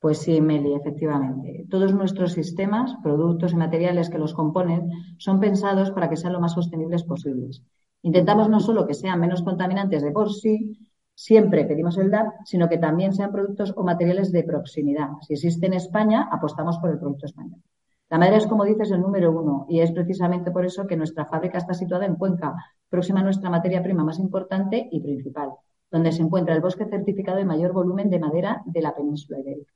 [0.00, 1.66] Pues sí, Meli, efectivamente.
[1.68, 6.40] Todos nuestros sistemas, productos y materiales que los componen son pensados para que sean lo
[6.40, 7.62] más sostenibles posibles.
[8.00, 12.66] Intentamos no solo que sean menos contaminantes de por sí, siempre pedimos el DAP, sino
[12.70, 15.08] que también sean productos o materiales de proximidad.
[15.20, 17.60] Si existe en España, apostamos por el producto español.
[18.08, 21.26] La madera es, como dices, el número uno y es precisamente por eso que nuestra
[21.26, 22.54] fábrica está situada en Cuenca,
[22.88, 25.50] próxima a nuestra materia prima más importante y principal,
[25.90, 29.74] donde se encuentra el bosque certificado de mayor volumen de madera de la península ibérica.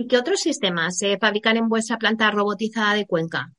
[0.00, 3.52] ¿Y qué otros sistemas se fabrican en vuestra planta robotizada de Cuenca?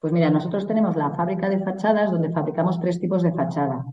[0.00, 3.84] Pues mira, nosotros tenemos la fábrica de fachadas donde fabricamos tres tipos de fachada.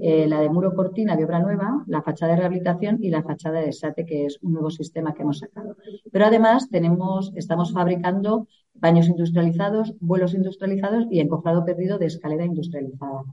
[0.00, 3.60] Eh, la de muro cortina de obra nueva, la fachada de rehabilitación y la fachada
[3.60, 5.76] de SATE, que es un nuevo sistema que hemos sacado.
[6.12, 13.24] Pero además tenemos, estamos fabricando baños industrializados, vuelos industrializados y encofrado perdido de escalera industrializada.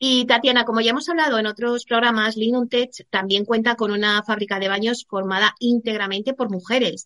[0.00, 2.36] Y Tatiana, como ya hemos hablado en otros programas,
[2.70, 7.04] Tech también cuenta con una fábrica de baños formada íntegramente por mujeres.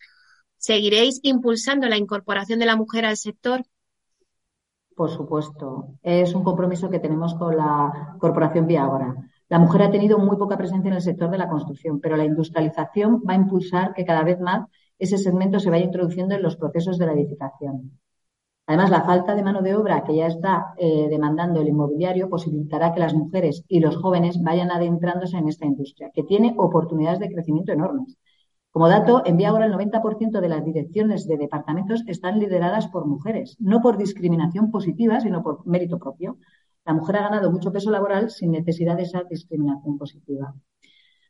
[0.59, 3.64] ¿Seguiréis impulsando la incorporación de la mujer al sector?
[4.94, 5.96] Por supuesto.
[6.02, 9.16] Es un compromiso que tenemos con la Corporación Viagora.
[9.48, 12.26] La mujer ha tenido muy poca presencia en el sector de la construcción, pero la
[12.26, 14.66] industrialización va a impulsar que cada vez más
[14.98, 17.98] ese segmento se vaya introduciendo en los procesos de la edificación.
[18.72, 22.94] Además, la falta de mano de obra que ya está eh, demandando el inmobiliario posibilitará
[22.94, 27.30] que las mujeres y los jóvenes vayan adentrándose en esta industria, que tiene oportunidades de
[27.30, 28.16] crecimiento enormes.
[28.70, 33.58] Como dato, en ahora el 90% de las direcciones de departamentos están lideradas por mujeres,
[33.61, 36.38] no por discriminación positiva, sino por mérito propio.
[36.87, 40.54] La mujer ha ganado mucho peso laboral sin necesidad de esa discriminación positiva.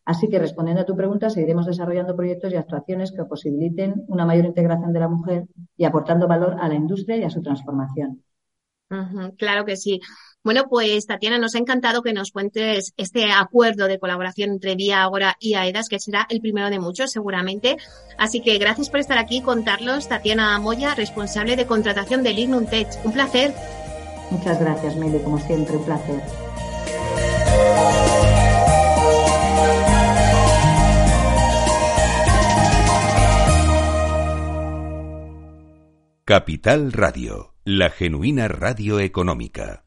[0.05, 4.47] Así que, respondiendo a tu pregunta, seguiremos desarrollando proyectos y actuaciones que posibiliten una mayor
[4.47, 5.45] integración de la mujer
[5.77, 8.23] y aportando valor a la industria y a su transformación.
[9.39, 10.01] claro que sí.
[10.45, 15.05] Bueno, pues Tatiana, nos ha encantado que nos cuentes este acuerdo de colaboración entre Vía
[15.05, 17.77] Agora y AEDAS, que será el primero de muchos seguramente.
[18.19, 20.09] Así que gracias por estar aquí y contarlos.
[20.09, 22.89] Tatiana Moya, responsable de contratación de Lignum Tech.
[23.05, 23.55] Un placer.
[24.33, 26.42] Muchas gracias, Meli, como siempre, un placer.
[36.25, 39.83] Capital Radio, la genuina radio económica.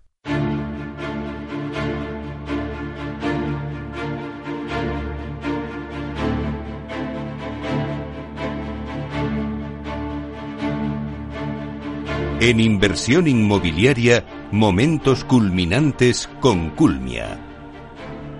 [12.41, 17.39] En inversión inmobiliaria, momentos culminantes con Culmia.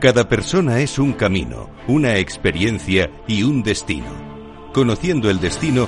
[0.01, 4.11] Cada persona es un camino, una experiencia y un destino.
[4.73, 5.87] Conociendo el destino,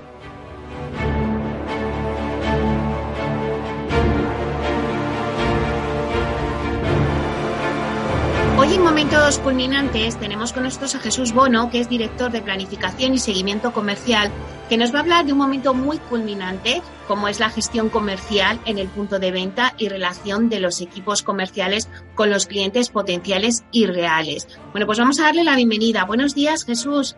[8.71, 13.13] Hoy en Momentos Culminantes tenemos con nosotros a Jesús Bono, que es director de Planificación
[13.13, 14.31] y Seguimiento Comercial,
[14.69, 18.61] que nos va a hablar de un momento muy culminante, como es la gestión comercial
[18.65, 23.65] en el punto de venta y relación de los equipos comerciales con los clientes potenciales
[23.73, 24.47] y reales.
[24.71, 26.05] Bueno, pues vamos a darle la bienvenida.
[26.05, 27.17] Buenos días, Jesús.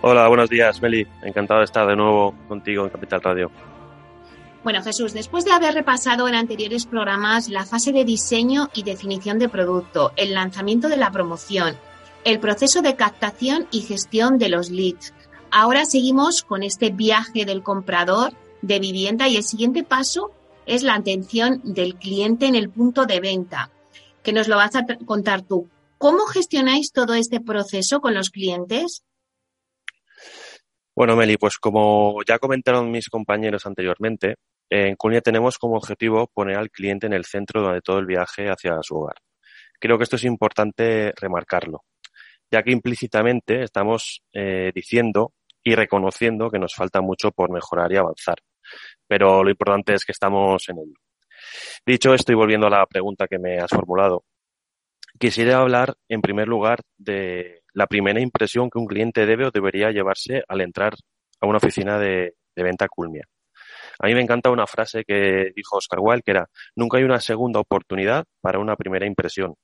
[0.00, 1.06] Hola, buenos días, Meli.
[1.22, 3.50] Encantado de estar de nuevo contigo en Capital Radio.
[4.64, 9.40] Bueno, Jesús, después de haber repasado en anteriores programas la fase de diseño y definición
[9.40, 11.76] de producto, el lanzamiento de la promoción,
[12.24, 15.14] el proceso de captación y gestión de los leads,
[15.50, 20.30] ahora seguimos con este viaje del comprador de vivienda y el siguiente paso
[20.64, 23.72] es la atención del cliente en el punto de venta,
[24.22, 25.68] que nos lo vas a contar tú.
[25.98, 29.02] ¿Cómo gestionáis todo este proceso con los clientes?
[30.94, 34.36] Bueno, Meli, pues como ya comentaron mis compañeros anteriormente,
[34.74, 38.48] en Cunia tenemos como objetivo poner al cliente en el centro de todo el viaje
[38.48, 39.16] hacia su hogar.
[39.78, 41.84] Creo que esto es importante remarcarlo,
[42.50, 47.98] ya que implícitamente estamos eh, diciendo y reconociendo que nos falta mucho por mejorar y
[47.98, 48.36] avanzar.
[49.06, 50.98] Pero lo importante es que estamos en ello.
[51.84, 54.24] Dicho esto y volviendo a la pregunta que me has formulado,
[55.18, 59.90] quisiera hablar en primer lugar de la primera impresión que un cliente debe o debería
[59.90, 60.94] llevarse al entrar
[61.40, 63.26] a una oficina de, venta Culmia.
[64.02, 67.20] A mí me encanta una frase que dijo Oscar Wilde, que era, nunca hay una
[67.20, 69.54] segunda oportunidad para una primera impresión.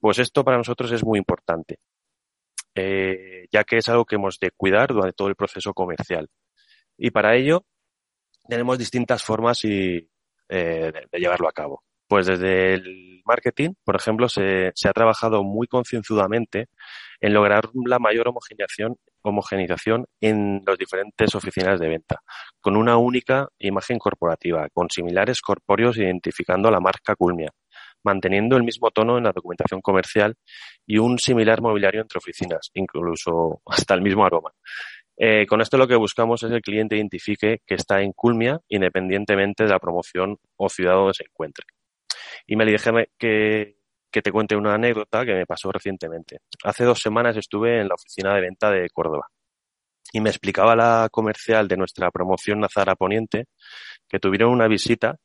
[0.00, 1.78] Pues esto para nosotros es muy importante,
[2.74, 6.28] eh, ya que es algo que hemos de cuidar durante todo el proceso comercial.
[6.98, 7.64] Y para ello
[8.48, 10.10] tenemos distintas formas y,
[10.48, 11.84] eh, de llevarlo a cabo.
[12.08, 16.66] Pues desde el marketing, por ejemplo, se, se ha trabajado muy concienzudamente
[17.20, 18.96] en lograr la mayor homogeneización,
[19.28, 22.20] homogenización en las diferentes oficinas de venta,
[22.60, 27.50] con una única imagen corporativa, con similares corpóreos identificando la marca Culmia,
[28.04, 30.34] manteniendo el mismo tono en la documentación comercial
[30.86, 34.50] y un similar mobiliario entre oficinas, incluso hasta el mismo aroma.
[35.18, 38.60] Eh, con esto lo que buscamos es que el cliente identifique que está en Culmia
[38.68, 41.64] independientemente de la promoción o ciudad donde se encuentre.
[42.46, 43.76] Y me déjame que,
[44.10, 46.38] que te cuente una anécdota que me pasó recientemente.
[46.64, 49.26] Hace dos semanas estuve en la oficina de venta de Córdoba
[50.12, 53.46] y me explicaba la comercial de nuestra promoción Nazara Poniente
[54.08, 55.16] que tuvieron una visita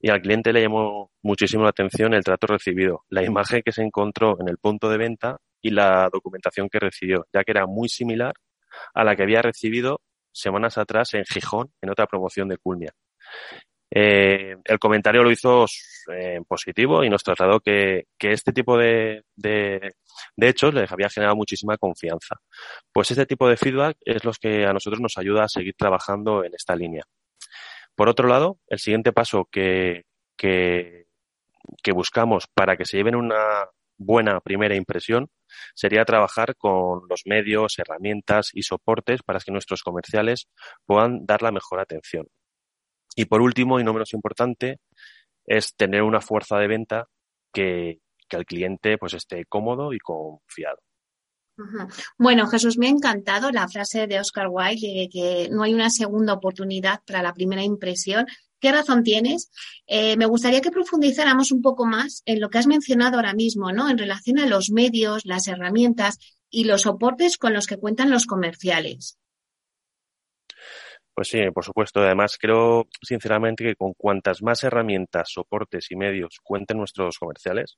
[0.00, 3.82] y al cliente le llamó muchísimo la atención el trato recibido, la imagen que se
[3.82, 7.88] encontró en el punto de venta y la documentación que recibió, ya que era muy
[7.88, 8.34] similar
[8.94, 10.00] a la que había recibido
[10.32, 12.92] semanas atrás en Gijón en otra promoción de Culmia.
[13.94, 15.66] Eh, el comentario lo hizo
[16.14, 19.92] eh, positivo y nos trasladó que, este tipo de, de,
[20.38, 22.36] hechos les había generado muchísima confianza.
[22.90, 26.42] Pues este tipo de feedback es lo que a nosotros nos ayuda a seguir trabajando
[26.42, 27.04] en esta línea.
[27.94, 30.06] Por otro lado, el siguiente paso que,
[30.38, 31.04] que,
[31.82, 35.30] que buscamos para que se lleven una buena primera impresión
[35.74, 40.48] sería trabajar con los medios, herramientas y soportes para que nuestros comerciales
[40.86, 42.26] puedan dar la mejor atención.
[43.16, 44.80] Y por último, y no menos importante,
[45.44, 47.08] es tener una fuerza de venta
[47.52, 50.78] que, que cliente pues esté cómodo y confiado.
[52.18, 55.90] Bueno, Jesús, me ha encantado la frase de Oscar Wilde de que no hay una
[55.90, 58.26] segunda oportunidad para la primera impresión.
[58.58, 59.50] ¿Qué razón tienes?
[59.86, 63.72] Eh, me gustaría que profundizáramos un poco más en lo que has mencionado ahora mismo,
[63.72, 63.90] ¿no?
[63.90, 68.26] En relación a los medios, las herramientas y los soportes con los que cuentan los
[68.26, 69.18] comerciales.
[71.14, 72.00] Pues sí, por supuesto.
[72.00, 77.76] Además, creo sinceramente que con cuantas más herramientas, soportes y medios cuenten nuestros comerciales,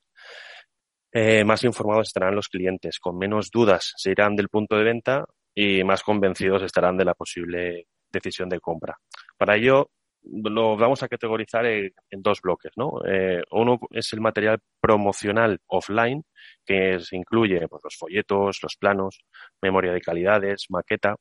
[1.12, 5.25] eh, más informados estarán los clientes, con menos dudas se irán del punto de venta
[5.55, 8.97] y más convencidos estarán de la posible decisión de compra.
[9.37, 9.90] Para ello,
[10.25, 13.01] lo vamos a categorizar en, dos bloques, ¿no?
[13.07, 16.25] Eh, uno es el material promocional offline,
[16.64, 19.20] que incluye pues, los folletos, los planos,
[19.62, 21.15] memoria de calidades, maqueta.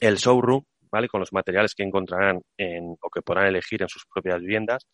[0.00, 0.64] El showroom,
[1.08, 4.86] Con los materiales que encontrarán en, o que podrán elegir en sus propias viviendas.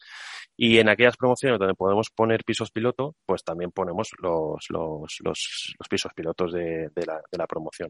[0.56, 5.88] Y en aquellas promociones donde podemos poner pisos piloto, pues también ponemos los, los, los,
[5.88, 7.88] pisos pilotos de, la, de la promoción.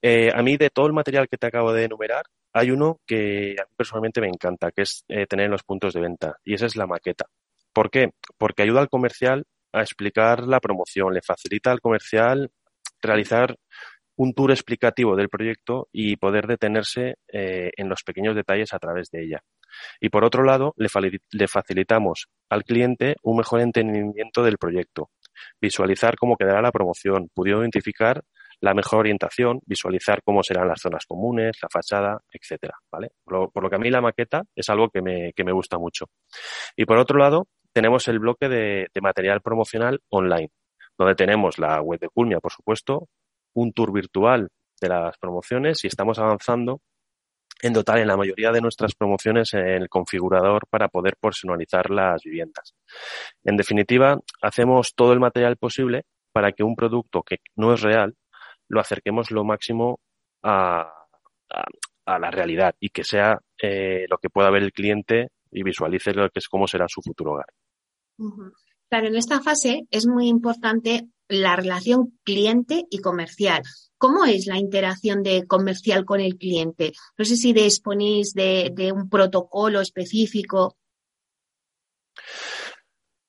[0.00, 3.56] Eh, a mí, de todo el material que te acabo de enumerar, hay uno que
[3.58, 6.54] a mí personalmente me encanta, que es eh, tener en los puntos de venta, y
[6.54, 7.26] esa es la maqueta.
[7.72, 8.10] ¿Por qué?
[8.38, 12.50] Porque ayuda al comercial a explicar la promoción, le facilita al comercial
[13.02, 13.56] realizar
[14.18, 19.10] un tour explicativo del proyecto y poder detenerse eh, en los pequeños detalles a través
[19.10, 19.42] de ella.
[20.00, 20.88] Y por otro lado, le,
[21.48, 25.10] facilitamos al cliente un mejor entendimiento del proyecto,
[25.60, 28.24] visualizar cómo quedará la promoción, pudiendo identificar
[28.60, 33.12] la mejor orientación, visualizar cómo serán las zonas comunes, la fachada, etcétera, ¿vale?
[33.22, 36.06] Por lo, que a mí la maqueta es algo que me, que me gusta mucho.
[36.76, 40.50] Y por otro lado, tenemos el bloque de, de material promocional online,
[40.98, 43.06] donde tenemos la web de Culmia, por supuesto,
[43.58, 44.48] un tour virtual
[44.80, 46.80] de las promociones y estamos avanzando
[47.60, 52.74] en dotar en la mayoría de nuestras promociones el configurador para poder personalizar las viviendas.
[53.44, 58.14] En definitiva, hacemos todo el material posible para que un producto que no es real
[58.68, 59.98] lo acerquemos lo máximo
[60.42, 60.94] a,
[62.06, 66.30] la realidad y que sea eh, lo que pueda ver el cliente y visualice lo
[66.30, 67.46] que es cómo será su futuro hogar.
[68.88, 73.62] Claro, en esta fase es muy importante la relación cliente y comercial.
[73.98, 76.92] ¿Cómo es la interacción de comercial con el cliente?
[77.16, 80.76] No sé si disponéis de, un protocolo específico.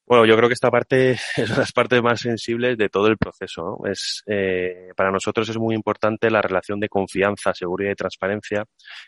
[0.06, 3.08] Bueno, yo creo que esta parte es una de las partes más sensibles de todo
[3.08, 3.80] el proceso.
[3.86, 8.66] Es, eh, para nosotros es muy importante la relación de confianza, seguridad y transparencia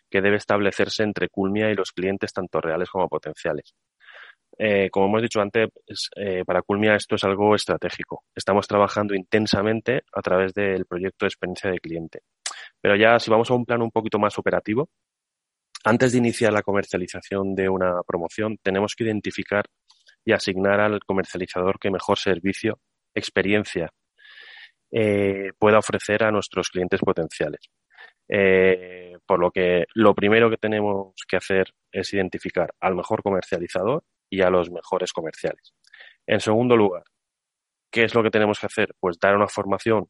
[0.09, 3.73] que debe establecerse entre Culmia y los clientes, tanto reales como potenciales.
[4.57, 5.69] Eh, como hemos dicho antes,
[6.15, 8.25] eh, para Culmia esto es algo estratégico.
[8.35, 12.21] Estamos trabajando intensamente a través del proyecto de experiencia de cliente.
[12.79, 14.89] Pero ya si vamos a un plano un poquito más operativo,
[15.83, 19.65] antes de iniciar la comercialización de una promoción, tenemos que identificar
[20.23, 22.79] y asignar al comercializador que mejor servicio,
[23.15, 23.89] experiencia
[24.91, 27.61] eh, pueda ofrecer a nuestros clientes potenciales.
[29.25, 34.41] por lo que lo primero que tenemos que hacer es identificar al mejor comercializador y
[34.41, 35.73] a los mejores comerciales.
[36.25, 37.03] En segundo lugar,
[37.91, 38.95] ¿qué es lo que tenemos que hacer?
[38.99, 40.09] Pues dar una formación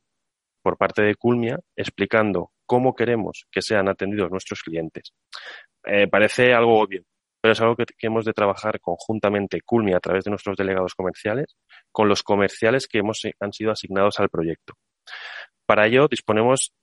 [0.61, 5.13] por parte de Culmia explicando cómo queremos que sean atendidos nuestros clientes.
[5.85, 7.03] Eh, parece algo obvio,
[7.41, 11.57] pero es algo que, hemos de trabajar conjuntamente Culmia a través de nuestros delegados comerciales
[11.91, 14.75] con los comerciales que hemos, han sido asignados al proyecto.
[15.65, 16.73] Para ello disponemos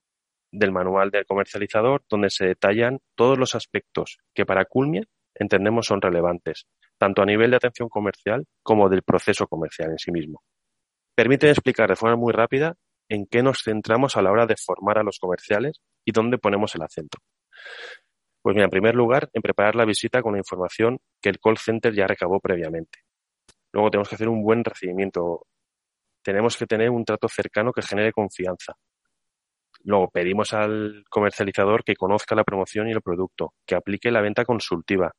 [0.51, 5.03] del manual del comercializador donde se detallan todos los aspectos que para Culmia
[5.35, 6.67] entendemos son relevantes,
[6.99, 10.43] tanto a nivel de atención comercial como del proceso comercial en sí mismo.
[11.15, 12.75] Permite explicar de forma muy rápida
[13.09, 16.75] en qué nos centramos a la hora de formar a los comerciales y dónde ponemos
[16.75, 17.19] el acento.
[18.43, 21.59] Pues mira, en primer lugar, en preparar la visita con la información que el call
[21.59, 23.01] center ya recabó previamente.
[23.73, 25.47] Luego tenemos que hacer un buen recibimiento.
[26.23, 28.75] Tenemos que tener un trato cercano que genere confianza.
[29.85, 34.45] Luego pedimos al comercializador que conozca la promoción y el producto, que aplique la venta
[34.45, 35.13] consultiva.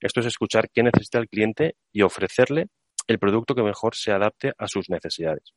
[0.00, 2.66] Esto es escuchar qué necesita el cliente y ofrecerle
[3.06, 5.52] el producto que mejor se adapte a sus necesidades.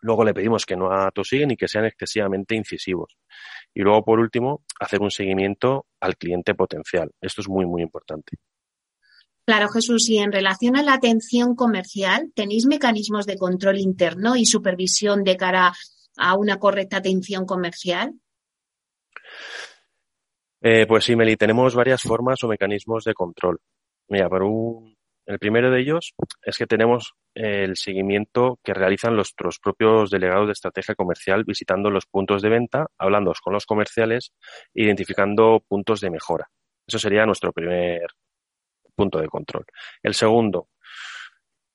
[0.00, 3.16] Luego le pedimos que no atosiguen y que sean excesivamente incisivos.
[3.72, 7.12] Y luego, por último, hacer un seguimiento al cliente potencial.
[7.20, 8.36] Esto es muy, muy importante.
[9.46, 14.44] Claro, Jesús, y en relación a la atención comercial, ¿tenéis mecanismos de control interno y
[14.44, 15.72] supervisión de cara
[16.16, 18.14] a una correcta atención comercial?
[20.60, 23.58] Eh, pues sí, Meli, tenemos varias formas o mecanismos de control.
[24.08, 24.28] Mira,
[25.26, 30.52] el primero de ellos es que tenemos el seguimiento que realizan nuestros propios delegados de
[30.52, 34.32] estrategia comercial visitando los puntos de venta, hablando con los comerciales,
[34.74, 36.48] identificando puntos de mejora.
[36.86, 38.06] Eso sería nuestro primer
[38.94, 39.64] punto de control.
[40.02, 40.68] El segundo,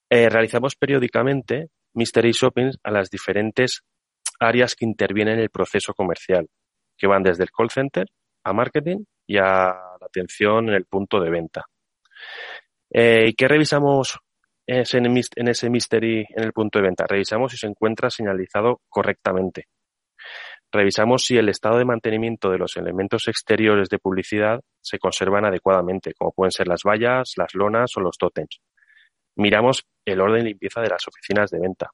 [0.10, 3.84] eh, realizamos periódicamente mystery shoppings a las diferentes
[4.40, 6.48] áreas que intervienen en el proceso comercial,
[6.98, 8.08] que van desde el call center
[8.44, 11.66] a marketing y a la atención en el punto de venta.
[12.90, 14.20] Eh, ¿Y qué revisamos
[14.66, 17.06] en ese mystery en el punto de venta?
[17.08, 19.66] Revisamos si se encuentra señalizado correctamente.
[20.72, 26.14] Revisamos si el estado de mantenimiento de los elementos exteriores de publicidad se conservan adecuadamente,
[26.14, 28.60] como pueden ser las vallas, las lonas o los tótems.
[29.36, 31.90] Miramos el orden de limpieza de las oficinas de venta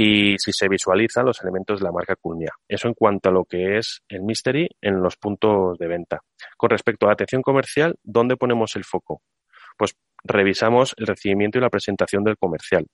[0.00, 2.52] y si se visualizan los elementos de la marca Culmia.
[2.68, 6.20] Eso en cuanto a lo que es el mystery en los puntos de venta.
[6.56, 9.22] Con respecto a la atención comercial, ¿dónde ponemos el foco?
[9.76, 12.86] Pues revisamos el recibimiento y la presentación del comercial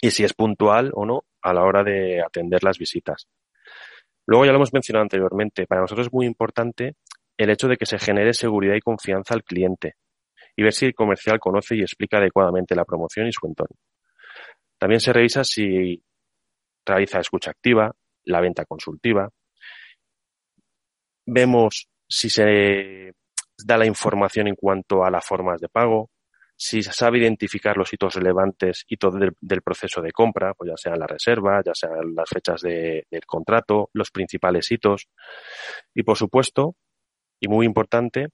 [0.00, 3.28] y si es puntual o no a la hora de atender las visitas.
[4.24, 6.96] Luego ya lo hemos mencionado anteriormente, para nosotros es muy importante
[7.36, 9.96] el hecho de que se genere seguridad y confianza al cliente
[10.56, 13.76] y ver si el comercial conoce y explica adecuadamente la promoción y su entorno.
[14.78, 16.02] También se revisa si
[16.84, 19.30] realiza escucha activa, la venta consultiva.
[21.26, 23.14] Vemos si se
[23.64, 26.10] da la información en cuanto a las formas de pago,
[26.56, 30.76] si se sabe identificar los hitos relevantes, hitos del, del proceso de compra, pues ya
[30.76, 35.08] sea la reserva, ya sean las fechas de, del contrato, los principales hitos.
[35.94, 36.76] Y por supuesto,
[37.40, 38.28] y muy importante,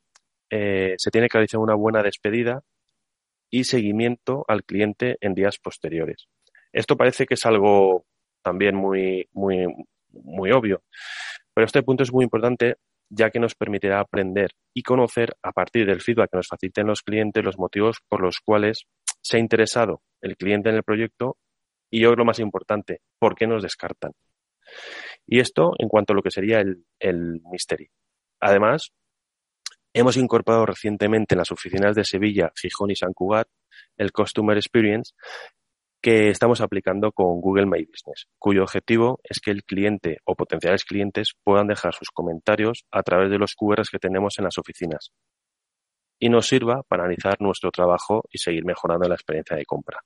[0.51, 2.63] eh, se tiene que realizar una buena despedida
[3.51, 6.29] y seguimiento al cliente en días posteriores.
[6.73, 8.05] Esto parece que es algo
[8.43, 9.67] también muy, muy,
[10.13, 10.83] muy obvio.
[11.55, 12.77] Pero este punto es muy importante
[13.09, 17.03] ya que nos permitirá aprender y conocer a partir del feedback que nos faciliten los
[17.03, 18.85] clientes los motivos por los cuales
[19.21, 21.37] se ha interesado el cliente en el proyecto
[21.91, 24.13] y yo lo más importante, por qué nos descartan.
[25.27, 27.91] Y esto en cuanto a lo que sería el, el mystery.
[28.39, 28.93] Además,
[29.93, 33.49] hemos incorporado recientemente en las oficinas de Sevilla, Gijón y San Cugat
[33.97, 35.13] el Customer Experience
[36.03, 40.85] que estamos aplicando con Google My Business, cuyo objetivo es que el cliente o potenciales
[40.85, 45.13] clientes puedan dejar sus comentarios a través de los QRs que tenemos en las oficinas
[46.21, 50.01] y nos sirva para analizar nuestro trabajo y seguir mejorando la experiencia de compra.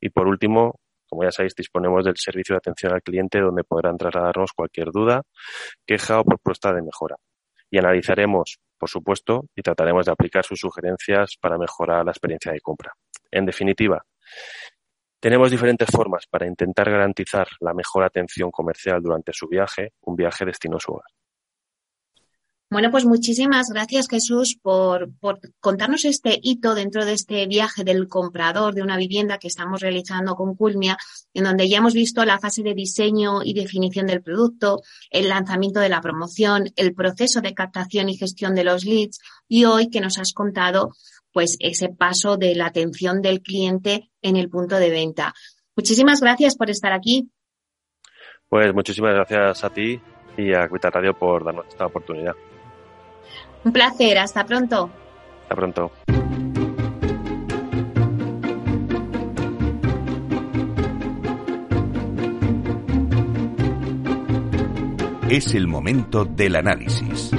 [0.00, 3.96] Y por último, como ya sabéis, disponemos del servicio de atención al cliente donde podrán
[3.96, 5.22] trasladarnos cualquier duda,
[5.86, 7.16] queja o propuesta de mejora.
[7.70, 12.60] Y analizaremos, por supuesto, y trataremos de aplicar sus sugerencias para mejorar la experiencia de
[12.60, 12.92] compra.
[13.30, 14.04] En definitiva,
[15.22, 20.44] tenemos diferentes formas para intentar garantizar la mejor atención comercial durante su viaje, un viaje
[20.44, 21.06] destino su hogar.
[22.68, 25.10] Bueno, pues muchísimas gracias Jesús por,
[25.60, 30.34] contarnos este hito dentro de este viaje del comprador de una vivienda que estamos realizando
[30.34, 30.96] con Culmia,
[31.34, 35.78] en donde ya hemos visto la fase de diseño y definición del producto, el lanzamiento
[35.78, 40.00] de la promoción, el proceso de captación y gestión de los leads y hoy que
[40.00, 40.90] nos has contado
[41.30, 45.34] pues ese paso de la atención del cliente en el punto de venta.
[45.76, 47.28] Muchísimas gracias por estar aquí.
[48.48, 50.00] Pues muchísimas gracias a ti
[50.36, 52.34] y a Cuita Radio por darnos esta oportunidad.
[53.64, 54.90] Un placer, hasta pronto.
[55.42, 55.92] Hasta pronto.
[65.28, 67.30] Es el momento del análisis.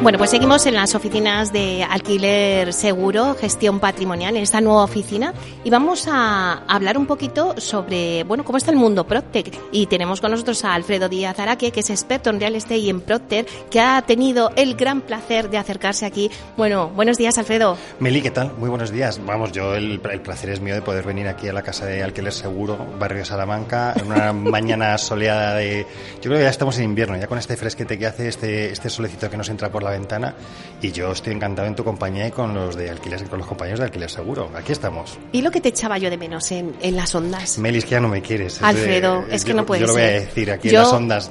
[0.00, 5.34] Bueno, pues seguimos en las oficinas de alquiler seguro, gestión patrimonial, en esta nueva oficina
[5.64, 9.52] y vamos a hablar un poquito sobre, bueno, cómo está el mundo Proctec.
[9.72, 12.90] Y tenemos con nosotros a Alfredo Díaz Araque, que es experto en real estate y
[12.90, 16.30] en Procter, que ha tenido el gran placer de acercarse aquí.
[16.56, 17.76] Bueno, buenos días, Alfredo.
[17.98, 18.52] Meli, ¿qué tal?
[18.56, 19.20] Muy buenos días.
[19.26, 22.32] Vamos, yo el, placer es mío de poder venir aquí a la casa de alquiler
[22.32, 25.86] seguro, barrio Salamanca, en una mañana soleada de...
[26.22, 28.90] Yo creo que ya estamos en invierno, ya con este fresquete que hace, este, este
[28.90, 30.34] solecito que nos entra por la ventana
[30.80, 33.80] y yo estoy encantado en tu compañía y con los de alquiler, con los compañeros
[33.80, 34.50] de alquiler seguro.
[34.54, 35.18] Aquí estamos.
[35.32, 37.58] ¿Y lo que te echaba yo de menos en, en las ondas?
[37.58, 38.62] Melis, que ya no me quieres.
[38.62, 39.82] Alfredo, es, que no puedes.
[39.82, 41.30] Yo lo voy a decir, aquí en las ondas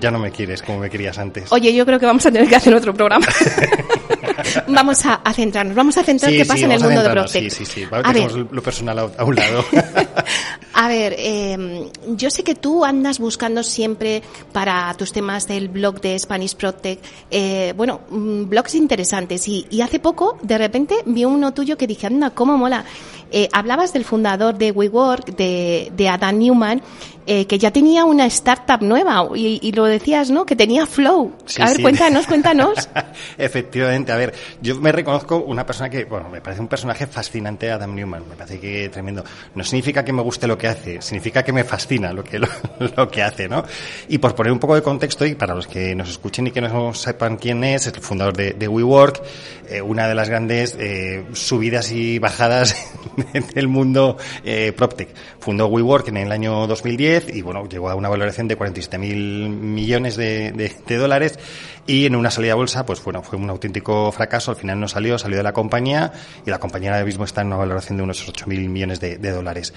[0.00, 1.52] ya no me quieres como me querías antes.
[1.52, 3.26] Oye, yo creo que vamos a tener que hacer otro programa.
[4.68, 7.50] vamos a, centrarnos, vamos a centrar qué pasa en el mundo de Protect.
[7.50, 8.32] Sí, sí, sí, a ver.
[8.32, 9.64] lo personal a, un lado.
[10.80, 14.22] a ver, eh, yo sé que tú andas buscando siempre
[14.52, 19.80] para tus temas del blog de Spanish Protect, eh, bueno, mm, blogs interesantes y, y
[19.80, 22.84] hace poco, de repente, vi uno tuyo que dije, anda, cómo mola.
[23.30, 26.80] Eh, hablabas del fundador de WeWork, de, de Adam Newman,
[27.26, 30.46] eh, que ya tenía una startup nueva y, lo decías, ¿no?
[30.46, 31.32] Que tenía flow.
[31.60, 32.88] a ver, cuéntanos, cuéntanos.
[33.38, 37.70] Efectivamente, a ver, yo me reconozco una persona que, bueno, me parece un personaje fascinante
[37.70, 39.22] Adam Newman, me parece que tremendo.
[39.54, 42.38] No significa que me guste lo que hace, significa que me fascina lo que,
[42.96, 43.64] lo, que hace, ¿no?
[44.08, 46.60] Y por poner un poco de contexto y para los que nos escuchen y que
[46.60, 49.22] no sepan quién es, es el fundador de, de WeWork,
[49.70, 52.76] eh, una de las grandes eh, subidas y bajadas
[53.54, 55.08] del mundo eh, PropTech.
[55.40, 59.50] Fundó WeWork en el año 2010 y bueno, llegó a una valoración de 47 mil
[59.50, 61.38] millones de, de, dólares
[61.86, 64.50] y en una salida a bolsa, pues bueno, fue un auténtico fracaso.
[64.50, 66.12] Al final no salió, salió de la compañía
[66.44, 69.16] y la compañía ahora mismo está en una valoración de unos 8 mil millones de,
[69.18, 69.72] dólares.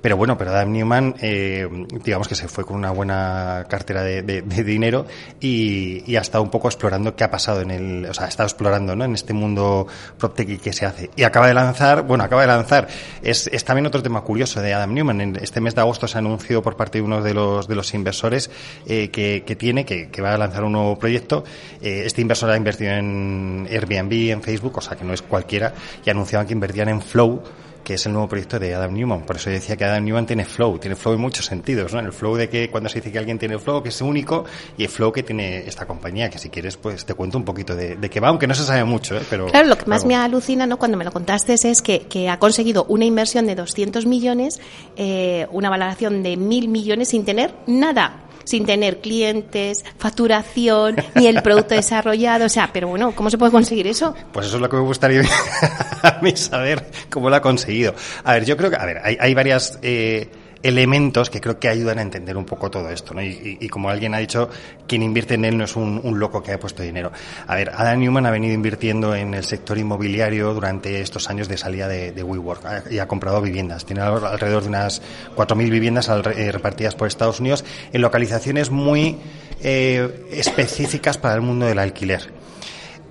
[0.00, 1.68] Pero bueno, pero Adam Newman, eh,
[2.04, 5.06] digamos que se fue con una buena cartera de, dinero
[5.40, 8.28] y, y, ha estado un poco explorando qué ha pasado en el, o sea, ha
[8.28, 9.04] estado explorando, ¿no?
[9.04, 9.86] En este mundo
[10.18, 11.10] PropTech y qué se hace.
[11.16, 12.88] Y acaba de lanzar, bueno, acaba de lanzar
[13.22, 15.20] es, también otro tema curioso de Adam Newman.
[15.20, 17.92] En este mes de agosto se anunció por parte de uno de los, de los
[17.94, 18.50] inversores
[18.86, 21.44] eh, que, tiene, que, va a lanzar un nuevo proyecto.
[21.80, 25.74] Eh, este inversor ha invertido en Airbnb, en Facebook, o sea que no es cualquiera,
[26.04, 27.42] y anunciaban que invertían en Flow
[27.86, 29.22] que es el nuevo proyecto de Adam Newman.
[29.22, 32.00] Por eso decía que Adam Newman tiene flow, tiene flow en muchos sentidos, ¿no?
[32.00, 34.44] El flow de que cuando se dice que alguien tiene flow, que es único,
[34.76, 37.76] y el flow que tiene esta compañía, que si quieres, pues te cuento un poquito
[37.76, 39.22] de, de qué va, aunque no se sabe mucho, ¿eh?
[39.30, 40.78] Pero, claro, lo que más me alucina, ¿no?
[40.78, 44.60] Cuando me lo contaste es que, que ha conseguido una inversión de 200 millones,
[44.96, 51.42] eh, una valoración de mil millones sin tener nada sin tener clientes, facturación, ni el
[51.42, 52.46] producto desarrollado.
[52.46, 54.14] O sea, pero bueno, ¿cómo se puede conseguir eso?
[54.32, 55.20] Pues eso es lo que me gustaría
[56.02, 57.94] a mí saber cómo lo ha conseguido.
[58.24, 59.78] A ver, yo creo que, a ver, hay, hay varias...
[59.82, 60.30] Eh,
[60.66, 63.14] elementos que creo que ayudan a entender un poco todo esto.
[63.14, 63.22] ¿no?
[63.22, 64.50] Y, como alguien ha dicho,
[64.86, 67.12] quien invierte en él no es un, loco que haya puesto dinero.
[67.46, 71.56] A ver, Adam Newman ha venido invirtiendo en el sector inmobiliario durante estos años de
[71.56, 73.84] salida de, WeWork y ha comprado viviendas.
[73.84, 75.02] Tiene alrededor de unas
[75.36, 79.18] 4.000 viviendas eh, repartidas por Estados Unidos en localizaciones muy
[79.62, 82.45] eh, específicas para el mundo del alquiler.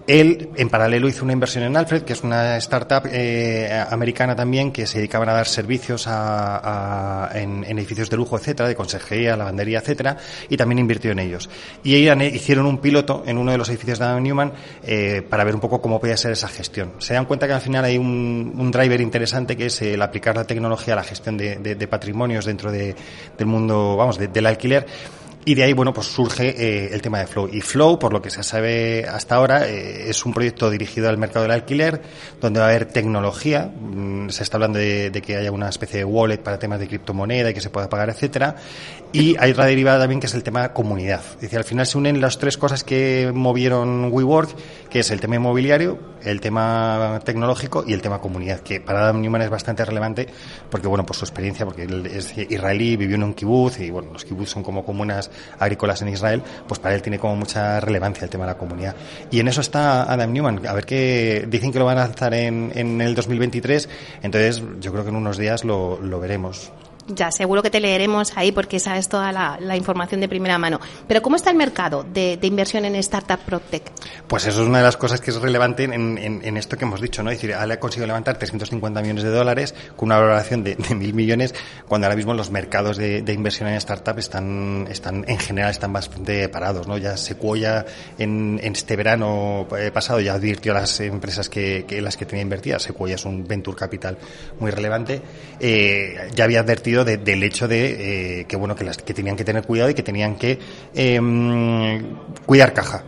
[0.08, 4.72] Él, en paralelo, hizo una inversión en Alfred, que es una startup eh, americana también,
[4.72, 9.80] que se dedicaban a dar servicios a, en, edificios de lujo, etcétera, de consejería, lavandería,
[9.80, 11.50] etcétera, y también invirtió en ellos.
[11.84, 14.54] Y hicieron un piloto en uno de los edificios de Adam Newman
[14.84, 16.94] eh, para ver un poco cómo podía ser esa gestión.
[17.00, 20.46] Se dan cuenta que al final hay un, driver interesante que es el aplicar la
[20.46, 22.96] tecnología a la gestión de, patrimonios dentro del
[23.46, 24.86] mundo, vamos, del alquiler
[25.48, 27.48] y de ahí, bueno, pues surge eh, el tema de Flow.
[27.54, 31.20] Y Flow, por lo que se sabe hasta ahora, eh, es un proyecto dirigido al
[31.20, 32.02] mercado del alquiler,
[32.42, 33.70] donde va a haber tecnología.
[33.80, 37.52] Mm, se está hablando de, que haya una especie de wallet para temas de criptomoneda
[37.52, 38.56] y que se pueda pagar, etcétera.
[39.14, 41.22] Y hay otra derivada también que es el tema comunidad.
[41.36, 44.50] Es decir, al final se unen las tres cosas que movieron WeWork,
[44.90, 49.22] que es el tema inmobiliario, el tema tecnológico y el tema comunidad, que para Adam
[49.22, 50.28] Newman es bastante relevante
[50.70, 54.12] porque, bueno, por su experiencia, porque él es israelí, vivió en un kibutz y, bueno,
[54.12, 55.30] los kibutz son como comunas
[55.60, 58.96] agrícolas en Israel, pues para él tiene como mucha relevancia el tema de la comunidad.
[59.32, 60.66] Y en eso está Adam Newman.
[60.68, 63.90] A ver qué dicen que lo van a lanzar en, en el 2023,
[64.24, 66.72] entonces yo creo que en unos días lo, lo veremos.
[67.08, 70.80] Ya, seguro que te leeremos ahí porque sabes toda la, información de primera mano.
[71.08, 73.92] Pero ¿cómo está el mercado de, inversión en Startup PropTech?
[74.28, 77.22] Pues eso es una de las cosas que es relevante en, esto que hemos dicho,
[77.22, 77.30] ¿no?
[77.30, 81.54] Es decir, ha conseguido levantar 350 millones de dólares con una valoración de, mil millones,
[81.88, 86.50] cuando ahora mismo los mercados de, inversión en startup están, están, en general, están bastante
[86.50, 86.98] parados, ¿no?
[86.98, 87.86] Ya Sequoia
[88.18, 92.42] en, en este verano eh, pasado ya advirtió a las empresas que, las que tenía
[92.42, 92.84] invertidas.
[92.84, 94.18] Sequoia es un venture capital
[94.60, 95.22] muy relevante.
[95.60, 99.44] Eh, ya había advertido del hecho de eh, que bueno que las que tenían que
[99.44, 100.60] tener cuidado y que tenían que
[100.94, 102.16] em,
[102.46, 103.04] cuidar caja.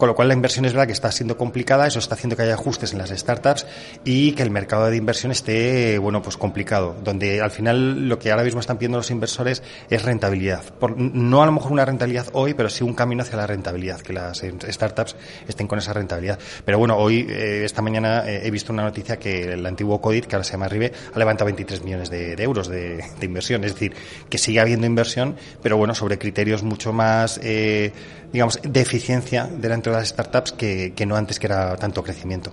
[0.00, 2.40] Con lo cual la inversión es verdad que está siendo complicada, eso está haciendo que
[2.40, 3.66] haya ajustes en las startups
[4.02, 8.30] y que el mercado de inversión esté, bueno, pues complicado, donde al final lo que
[8.30, 10.62] ahora mismo están pidiendo los inversores es rentabilidad.
[10.96, 14.14] no a lo mejor una rentabilidad hoy, pero sí un camino hacia la rentabilidad, que
[14.14, 16.38] las startups estén con esa rentabilidad.
[16.64, 20.24] Pero bueno, hoy, eh, esta mañana eh, he visto una noticia que el antiguo CODIT,
[20.24, 23.64] que ahora se llama Ribe, ha levantado 23 millones de, euros de, inversión.
[23.64, 23.92] Es decir,
[24.30, 27.92] que sigue habiendo inversión, pero bueno, sobre criterios mucho más, eh,
[28.32, 32.52] digamos, de eficiencia delante las startups que, que no antes que era tanto crecimiento.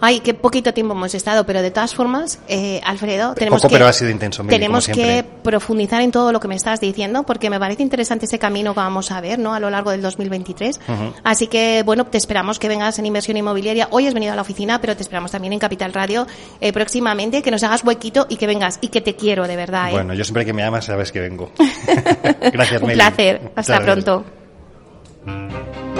[0.00, 3.74] Ay, qué poquito tiempo hemos estado, pero de todas formas, eh, Alfredo, tenemos Poco, que,
[3.74, 7.50] pero ha sido intenso, tenemos que profundizar en todo lo que me estás diciendo, porque
[7.50, 9.52] me parece interesante ese camino que vamos a ver, ¿no?
[9.52, 10.80] A lo largo del 2023.
[11.24, 13.88] Así que, bueno, te esperamos que vengas en inversión inmobiliaria.
[13.90, 16.26] Hoy has venido a la oficina, pero te esperamos también en Capital Radio
[16.60, 19.90] eh, próximamente, que nos hagas huequito y que vengas y que te quiero, de verdad.
[19.90, 19.92] ¿eh?
[19.92, 21.50] Bueno, yo siempre que me amas sabes que vengo.
[22.52, 23.52] Gracias, Un placer.
[23.56, 24.24] Hasta pronto.
[25.26, 25.99] Música